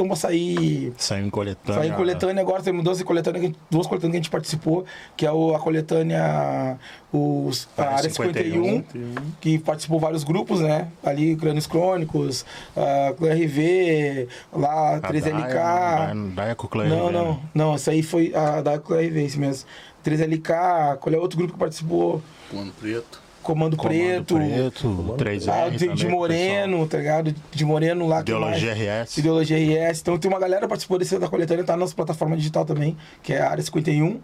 [0.06, 0.94] pra sair.
[0.98, 1.82] Saiu em coletânea.
[1.82, 4.30] Saiu em coletânea agora, temos duas coletâneas, que a gente- duas coletâneas que a gente
[4.30, 4.86] participou,
[5.16, 6.78] que é o, a coletânea
[7.12, 10.90] os, a Área Área 51, 51, que participou vários grupos, né?
[11.04, 12.46] Ali, Crânios Crônicos,
[12.76, 15.54] a Clã RV, lá, A 3LK.
[15.54, 19.40] Daia, Daia com Clã Não, não, não, essa aí foi a da Clã RV, esse
[19.40, 19.66] mesmo.
[20.06, 22.22] 3LK, qual é outro grupo que participou?
[22.52, 23.22] Pano preto.
[23.48, 24.36] Comando, Comando Preto.
[24.36, 27.34] Preto, 3R Ah, de, também, de Moreno, tá ligado?
[27.50, 28.18] De Moreno lá.
[28.18, 28.74] que Ideologia?
[28.74, 29.18] RS.
[29.18, 29.58] Ideologia
[29.90, 30.02] RS.
[30.02, 32.98] Então tem uma galera que participou desse da coletânea, tá na nossa plataforma digital também,
[33.24, 34.20] que é a Área 51.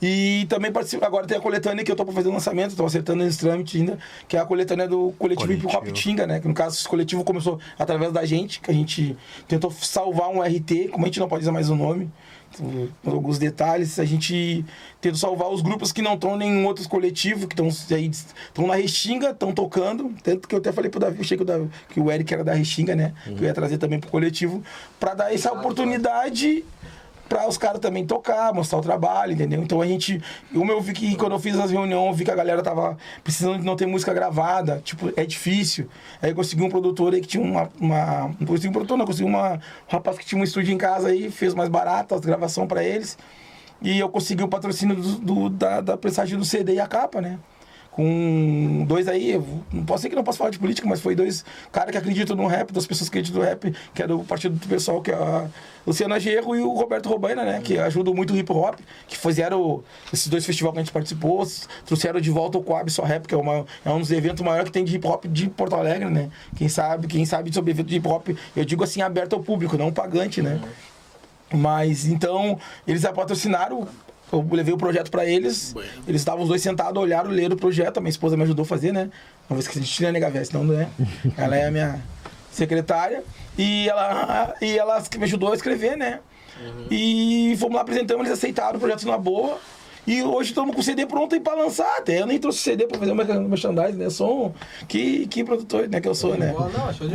[0.00, 2.86] E também participa, agora tem a coletânea que eu tô pra fazer o lançamento, tô
[2.86, 3.98] acertando esse trâmite ainda,
[4.28, 5.96] que é a coletânea do coletivo Hip Hop Coletivo.
[5.96, 6.38] Tinga, né?
[6.38, 9.16] Que no caso esse coletivo começou através da gente, que a gente
[9.48, 12.08] tentou salvar um RT, como a gente não pode usar mais o nome,
[13.02, 14.64] por alguns detalhes, a gente
[15.00, 19.30] tenta salvar os grupos que não estão em nenhum outro coletivo, que estão na Restinga,
[19.30, 22.10] estão tocando, tanto que eu até falei pro Davi, achei que o, Davi, que o
[22.10, 23.14] Eric era da Restinga, né?
[23.24, 24.62] Que eu ia trazer também pro coletivo,
[24.98, 26.64] para dar essa oportunidade
[27.28, 29.62] para os caras também tocar, mostrar o trabalho, entendeu?
[29.62, 30.22] Então a gente,
[30.52, 32.96] como eu vi que quando eu fiz as reuniões, eu vi que a galera tava
[33.22, 35.88] precisando de não ter música gravada, tipo, é difícil.
[36.22, 39.04] Aí eu consegui um produtor aí que tinha uma, uma não consegui um produtor, não,
[39.06, 39.58] consegui uma, um
[39.92, 43.18] rapaz que tinha um estúdio em casa aí, fez mais barato as gravação para eles.
[43.82, 47.20] E eu consegui o patrocínio do, do- da, da prestagem do CD e a capa,
[47.20, 47.38] né?
[47.90, 49.40] Com dois aí,
[49.72, 52.36] não posso ser que não posso falar de política, mas foi dois caras que acreditam
[52.36, 55.10] no rap, duas pessoas que acreditam no rap, que é do partido do pessoal, que
[55.10, 55.48] é a
[55.84, 57.60] Luciana Gerro e o Roberto Robaina, né?
[57.62, 58.78] Que ajudam muito o hip hop,
[59.08, 59.82] que fizeram
[60.12, 61.44] esses dois festivais que a gente participou,
[61.86, 64.66] trouxeram de volta o Coab Só Rap, que é, uma, é um dos eventos maiores
[64.66, 66.30] que tem de hip hop de Porto Alegre, né?
[66.56, 69.76] Quem sabe, quem sabe sobre evento de hip hop, eu digo assim, aberto ao público,
[69.76, 70.60] não pagante, né?
[71.52, 73.88] Mas então, eles patrocinaram.
[74.32, 75.74] Eu levei o projeto pra eles.
[76.06, 77.98] Eles estavam os dois sentados, olharam, leram o projeto.
[77.98, 79.10] A minha esposa me ajudou a fazer, né?
[79.48, 80.88] Uma vez que a gente tinha nega véia, senão não é.
[81.36, 82.00] Ela é a minha
[82.50, 83.22] secretária.
[83.56, 86.20] E ela, e ela me ajudou a escrever, né?
[86.90, 89.58] E fomos lá, apresentamos, eles aceitaram o projeto na boa.
[90.08, 91.98] E hoje estamos com o CD pronto aí pra lançar.
[91.98, 94.08] Até eu nem trouxe CD pra fazer uma merchandising, né?
[94.08, 94.52] Sou um...
[94.86, 96.54] Que, que produtor né, que eu sou, né?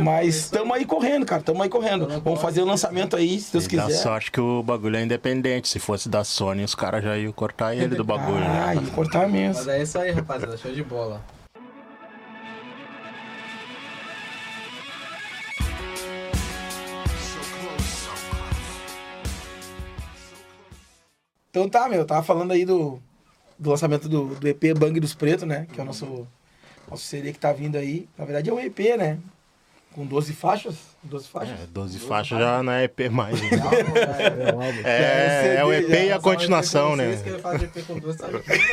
[0.00, 1.40] Mas estamos aí correndo, cara.
[1.40, 2.06] Estamos aí correndo.
[2.22, 3.90] Vamos fazer o lançamento aí, se Deus E quiser.
[3.90, 5.66] sorte que o bagulho é independente.
[5.68, 8.80] Se fosse da Sony, os caras já iam cortar ele do bagulho, Ah, né?
[8.84, 9.54] ia cortar mesmo.
[9.56, 10.56] Mas é isso aí, rapaziada.
[10.56, 11.20] Show de bola.
[21.54, 23.00] Então tá, meu, eu tava falando aí do,
[23.56, 25.68] do lançamento do, do EP Bang dos Pretos, né?
[25.72, 26.26] Que é o nosso,
[26.90, 28.08] nosso CD que tá vindo aí.
[28.18, 29.20] Na verdade é um EP, né?
[29.94, 30.74] Com 12 faixas?
[31.04, 31.54] 12 faixas?
[31.54, 33.40] É, 12 faixas já não é EP mais.
[33.40, 33.48] né?
[34.44, 34.62] É um.
[34.84, 37.16] É, é o EP e a continuação, né?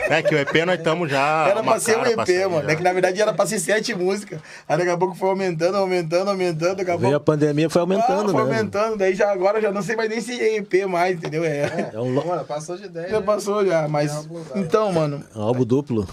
[0.09, 1.47] É que o EP nós estamos já.
[1.47, 2.17] Era pra ser um EP,
[2.49, 2.63] mano.
[2.63, 2.71] já.
[2.71, 4.39] É que na verdade era pra ser sete músicas.
[4.67, 6.77] Aí daqui a pouco foi aumentando, aumentando, aumentando.
[6.77, 7.25] Daqui a Veio a pouco.
[7.25, 8.57] pandemia, foi aumentando, ah, foi né?
[8.57, 8.97] aumentando.
[8.97, 11.45] Daí já agora já não sei mais nem se é EP mais, entendeu?
[11.45, 11.91] É.
[11.93, 13.11] É um, Mano, passou de 10.
[13.11, 13.25] Já né?
[13.25, 14.11] passou já, mas.
[14.55, 14.59] É.
[14.59, 16.07] Então, mano, um álbum duplo.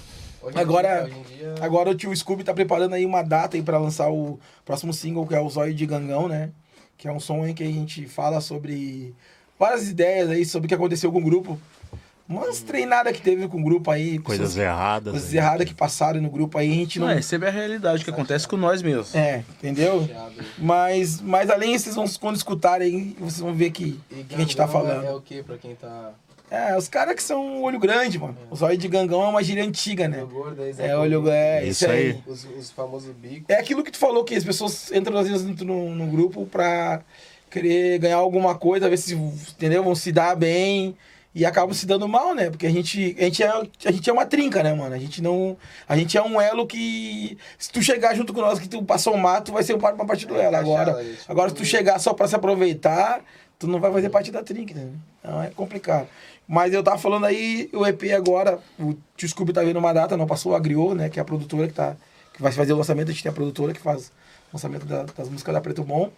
[0.49, 3.63] Hoje em Agora- dia- em Agora o tio Scooby tá preparando aí uma data aí
[3.63, 6.51] pra lançar o próximo single, que é o Zóio de Gangão, né?
[6.97, 9.15] Que é um som aí que a gente fala sobre
[9.59, 11.59] várias ideias aí, sobre o que aconteceu com o grupo.
[12.29, 14.19] Umas treinadas que teve com o grupo aí.
[14.19, 15.13] Coisas pessoas- erradas.
[15.13, 15.39] Coisas né?
[15.39, 17.07] erradas que passaram no grupo aí, a gente não.
[17.07, 19.15] Não, é, sempre é a realidade que acontece com nós mesmos.
[19.15, 20.07] É, entendeu?
[20.59, 24.67] Mas, mas além vocês vão quando escutarem, vocês vão ver que, que a gente tá
[24.67, 25.05] Gangão falando.
[25.05, 26.11] É, é o que pra quem tá.
[26.51, 28.37] É, os caras que são olho grande, mano.
[28.51, 30.19] O zóio de gangão é uma gíria antiga, né?
[30.19, 32.07] Olho gordo, É, olho é, Isso isso aí.
[32.11, 32.23] aí.
[32.27, 33.45] Os, os famosos bicos.
[33.49, 37.01] É aquilo que tu falou, que as pessoas entram às vezes no, no grupo pra
[37.51, 39.83] querer ganhar alguma coisa, ver se, entendeu?
[39.85, 40.97] Vão se dar bem
[41.35, 42.51] e acabam se dando mal, né?
[42.51, 44.95] Porque a gente, a gente, é, a gente é uma trinca, né, mano?
[44.95, 45.57] A gente não.
[45.89, 47.37] A gente é um elo que.
[47.59, 49.97] Se tu chegar junto com nós, que tu passou o mato, vai ser um parte
[49.97, 50.57] pra partir do É, elo.
[50.57, 53.21] Agora, agora, se tu chegar só pra se aproveitar,
[53.59, 54.89] tu não vai fazer parte da trinca, né?
[55.21, 56.09] Então é complicado.
[56.49, 60.17] Mas eu tava falando aí, o EP agora, o Tio Scooby tá vendo uma data,
[60.17, 61.11] não passou a Griot, né?
[61.11, 61.95] Que é a produtora que tá.
[62.33, 64.07] Que vai fazer o lançamento, a gente tem a produtora que faz
[64.51, 66.11] o lançamento da- das músicas da Preto Bom.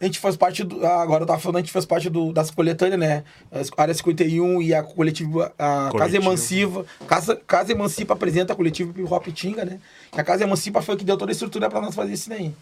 [0.00, 0.86] A gente faz parte do.
[0.86, 3.24] ah, Agora eu tava falando, a gente faz parte do, das coletâneas, né?
[3.50, 5.52] As- Área 51 e a coletiva.
[5.58, 6.22] A Casa Coletivo.
[6.22, 6.86] Emancipa.
[7.06, 9.80] Casa, Casa Emancipa apresenta a coletiva Hip Hop Tinga, né?
[10.12, 12.54] Que a Casa Emancipa foi que deu toda a estrutura pra nós fazer isso daí.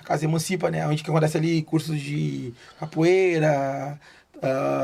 [0.00, 0.86] A Casa Emancipa, né?
[0.86, 3.98] Onde que acontece ali cursos de capoeira,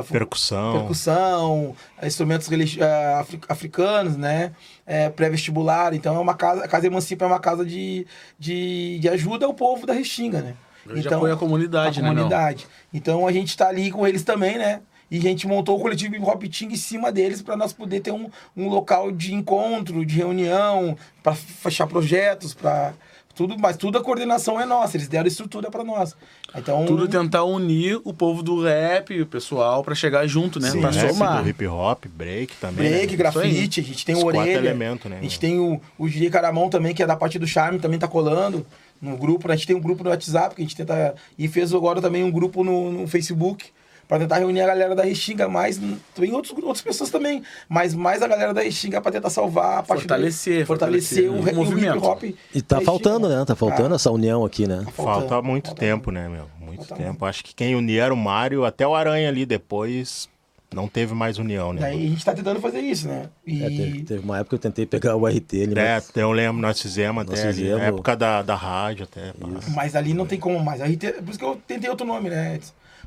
[0.04, 0.72] fu- Percussão.
[0.78, 2.80] percussão, instrumentos religi-
[3.18, 4.52] afri- africanos, né?
[4.86, 5.92] Eh, Pré-vestibular.
[5.94, 8.06] Então é uma casa, a Casa Emancipa é uma casa de,
[8.38, 10.54] de, de ajuda ao povo da Restinga, né?
[10.86, 12.14] Grande apoio à comunidade, a né, não?
[12.16, 12.66] comunidade.
[12.92, 14.80] Então a gente tá ali com eles também, né?
[15.10, 18.00] E a gente montou o coletivo Hip Hop Ting em cima deles para nós poder
[18.00, 22.92] ter um, um local de encontro, de reunião, para fechar projetos, para
[23.34, 26.14] tudo, mas tudo a coordenação é nossa, eles deram estrutura para nós.
[26.54, 30.70] Então, Tudo tentar unir o povo do rap, o pessoal, pra chegar junto, né?
[30.70, 31.42] Sim, pra rap, somar.
[31.42, 32.90] do hip hop, break também.
[32.90, 33.16] break, né?
[33.16, 36.08] grafite, a gente tem o Os quatro Orelha, elementos, né, a gente tem o, o
[36.08, 38.66] Giri Caramão também, que é da parte do Charme, também tá colando
[39.00, 39.50] no grupo.
[39.50, 41.14] A gente tem um grupo no WhatsApp que a gente tenta.
[41.38, 43.66] E fez agora também um grupo no, no Facebook
[44.10, 45.80] para tentar reunir a galera da Restinga, mais
[46.16, 49.82] tem outros, outras pessoas também, mas mais a galera da Restinga para tentar salvar a
[49.84, 51.96] parte Fortalecer, do, fortalecer, fortalecer o, o re- o movimento.
[51.98, 52.22] hip hop.
[52.52, 53.44] E tá faltando, né?
[53.46, 54.82] Tá faltando Ah, essa união aqui, né?
[54.84, 56.46] tá faltando, Falta muito falta tempo, né, meu?
[56.60, 57.24] Muito Falta tempo.
[57.24, 60.28] Acho que quem unia era o Mário, até o Aranha ali depois
[60.74, 61.80] não teve mais união, né?
[61.80, 63.28] Daí a gente tá tentando fazer isso, né?
[63.46, 66.10] E É, teve, teve uma época que eu tentei pegar o RT ali, É, mas
[66.16, 67.78] eu lembro, nós fizemos Nós até ali, fizemos.
[67.80, 69.32] na época da, da rádio até.
[69.74, 70.80] Mas ali não tem como mais.
[70.80, 72.58] RT, por isso que eu tentei outro nome, né?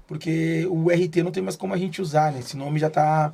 [0.07, 2.39] Porque o RT não tem mais como a gente usar, né?
[2.39, 3.33] Esse nome já tá.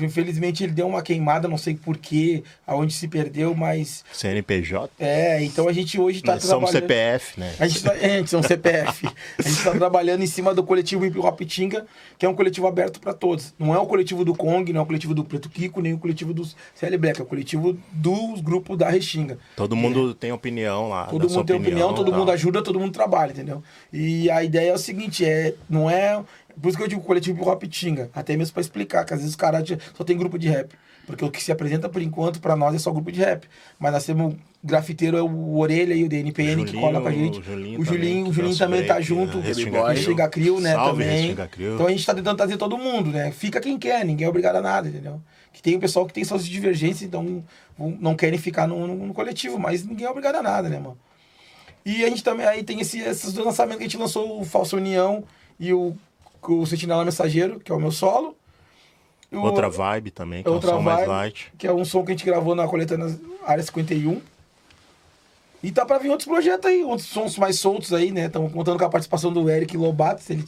[0.00, 4.04] Infelizmente ele deu uma queimada, não sei porquê, aonde se perdeu, mas.
[4.12, 6.90] CNPJ, É, então a gente hoje tá nós somos trabalhando.
[6.90, 7.54] CPF, né?
[7.58, 9.06] A gente, tá, é, é um CPF.
[9.38, 11.86] A gente está trabalhando em cima do coletivo Hip Hop Tinga,
[12.18, 13.54] que é um coletivo aberto para todos.
[13.58, 15.98] Não é o coletivo do Kong, não é o coletivo do Preto Kiko, nem o
[15.98, 19.38] coletivo do CL Black, é o coletivo dos grupos da Restinga.
[19.56, 21.06] Todo mundo tem opinião lá.
[21.06, 22.18] Todo mundo tem opinião, todo tal.
[22.18, 23.62] mundo ajuda, todo mundo trabalha, entendeu?
[23.92, 26.20] E a ideia é o seguinte, é, não é...
[26.60, 29.20] Por isso que eu digo coletivo hip hop tinga, até mesmo pra explicar, que às
[29.20, 30.74] vezes os caras só tem grupo de rap.
[31.06, 33.48] Porque o que se apresenta por enquanto pra nós é só grupo de rap.
[33.80, 37.10] Mas nós temos grafiteiro é o Orelha e o DNPN que Julinho, cola com a
[37.10, 37.40] gente.
[37.40, 39.38] o Julinho O Julinho, também, o que Julinho também tá break, junto.
[39.38, 39.42] né?
[39.50, 40.60] O Crio.
[40.60, 41.30] Né, Salve, também.
[41.74, 43.32] Então a gente tá tentando trazer todo mundo, né?
[43.32, 45.20] Fica quem quer, ninguém é obrigado a nada, entendeu?
[45.52, 47.42] Que tem o pessoal que tem suas divergências, então
[47.76, 50.78] não- não querem ficar no, no- no coletivo, mas ninguém é obrigado a nada, né,
[50.78, 50.96] mano?
[51.84, 54.44] E a gente também aí tem esse, esses dois lançamentos que a gente lançou, o
[54.44, 55.24] Falsa União
[55.58, 55.96] e o,
[56.48, 58.36] o Sentinela Mensageiro, que é o meu solo.
[59.32, 61.08] O- Outra vibe também, que é um som mais vibe.
[61.08, 61.52] light.
[61.56, 63.16] que é um som que a gente gravou na coletânea
[63.46, 64.20] Área 51.
[65.62, 68.26] E tá pra vir outros projetos aí, outros sons mais soltos aí, né?
[68.26, 70.44] Estamos contando com a participação do Eric Lobato, se ele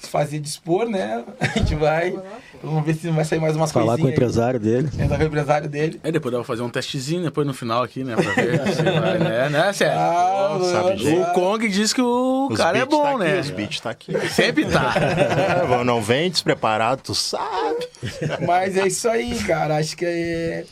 [0.00, 1.24] se fazer dispor, né?
[1.40, 2.18] A gente vai.
[2.62, 4.90] Vamos ver se vai sair mais umas falar com o empresário dele.
[4.98, 5.04] aí.
[5.04, 6.00] É, com o empresário dele.
[6.02, 8.16] É, depois dá pra fazer um testezinho depois no final aqui, né?
[8.16, 9.48] Pra ver se vai, né?
[9.50, 9.98] Né, Sérgio?
[10.00, 11.08] Ah, sabe.
[11.16, 13.40] O Kong diz que o Os cara é bom, tá aqui, né?
[13.40, 14.12] Os beats tá aqui.
[14.30, 14.94] Sempre tá.
[15.76, 17.86] É, não vem despreparado, tu sabe.
[18.46, 19.76] Mas é isso aí, cara.
[19.76, 20.64] Acho que é.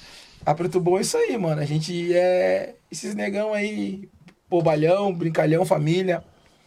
[0.44, 1.60] A Preto Bom é isso aí, mano.
[1.60, 2.74] A gente é.
[2.90, 4.08] Esses negão aí,
[4.48, 6.22] bobalhão, brincalhão, família.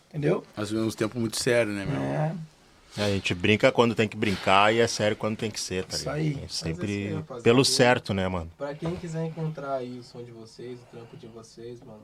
[0.10, 0.44] Entendeu?
[0.56, 2.02] Nós vivemos um tempo muito sério, né, meu?
[2.02, 2.32] É.
[2.98, 5.96] A gente brinca quando tem que brincar e é sério quando tem que ser, tá
[5.96, 6.16] Isso ligado?
[6.16, 6.30] aí.
[6.30, 8.50] A gente sempre Mas assim, pelo certo, né, mano?
[8.58, 12.02] Pra quem quiser encontrar aí o som de vocês, o trampo de vocês, mano,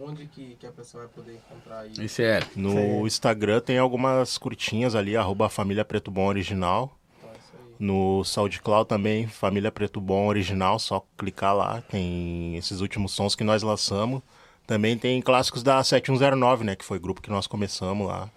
[0.00, 1.92] onde que, que a pessoa vai poder encontrar aí?
[1.98, 2.40] Esse é.
[2.56, 6.96] No Instagram tem algumas curtinhas ali, arroba Família Preto Bom Original.
[7.18, 7.76] Então, é isso.
[7.78, 13.44] No SoundCloud também, Família Preto Bom Original, só clicar lá, tem esses últimos sons que
[13.44, 14.22] nós lançamos.
[14.66, 18.28] Também tem clássicos da 7109, né, que foi o grupo que nós começamos lá.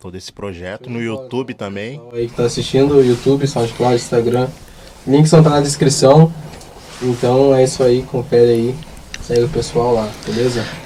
[0.00, 0.90] Todo esse projeto.
[0.90, 2.00] No YouTube também.
[2.12, 4.48] Aí que tá assistindo, YouTube, SoundCloud, Instagram.
[5.06, 6.32] Links vão estar na descrição.
[7.02, 8.74] Então é isso aí, confere aí.
[9.22, 10.83] Segue o pessoal lá, beleza?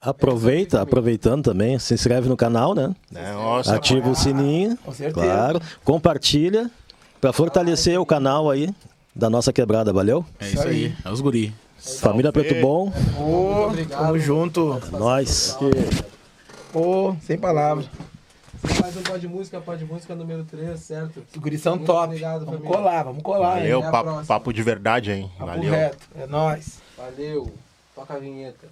[0.00, 2.94] Aproveita, aproveitando também, se inscreve no canal, né?
[3.10, 3.32] Né?
[3.32, 5.26] Nossa, Ativa o sininho, Com certeza.
[5.26, 5.60] claro.
[5.84, 6.70] Compartilha
[7.20, 8.72] para fortalecer o canal aí
[9.12, 10.24] da nossa quebrada, valeu?
[10.38, 10.94] É isso aí.
[11.04, 11.52] É os guri.
[12.00, 14.00] Família Preto Bom, Ô, obrigado.
[14.00, 14.80] tamo junto.
[14.92, 15.58] nós.
[16.72, 17.88] Ô, sem palavras.
[18.80, 21.24] Mais um pó de música, pó de música número 3, certo?
[21.34, 22.04] Os guris são top.
[22.04, 22.76] obrigado, vamos família.
[22.76, 25.30] colar, vamos colar, valeu, papo, papo de verdade, hein?
[25.38, 25.70] Papo Valeu.
[25.72, 26.06] reto.
[26.16, 26.78] É nóis.
[26.96, 27.52] Valeu.
[27.96, 28.66] Toca a vinheta.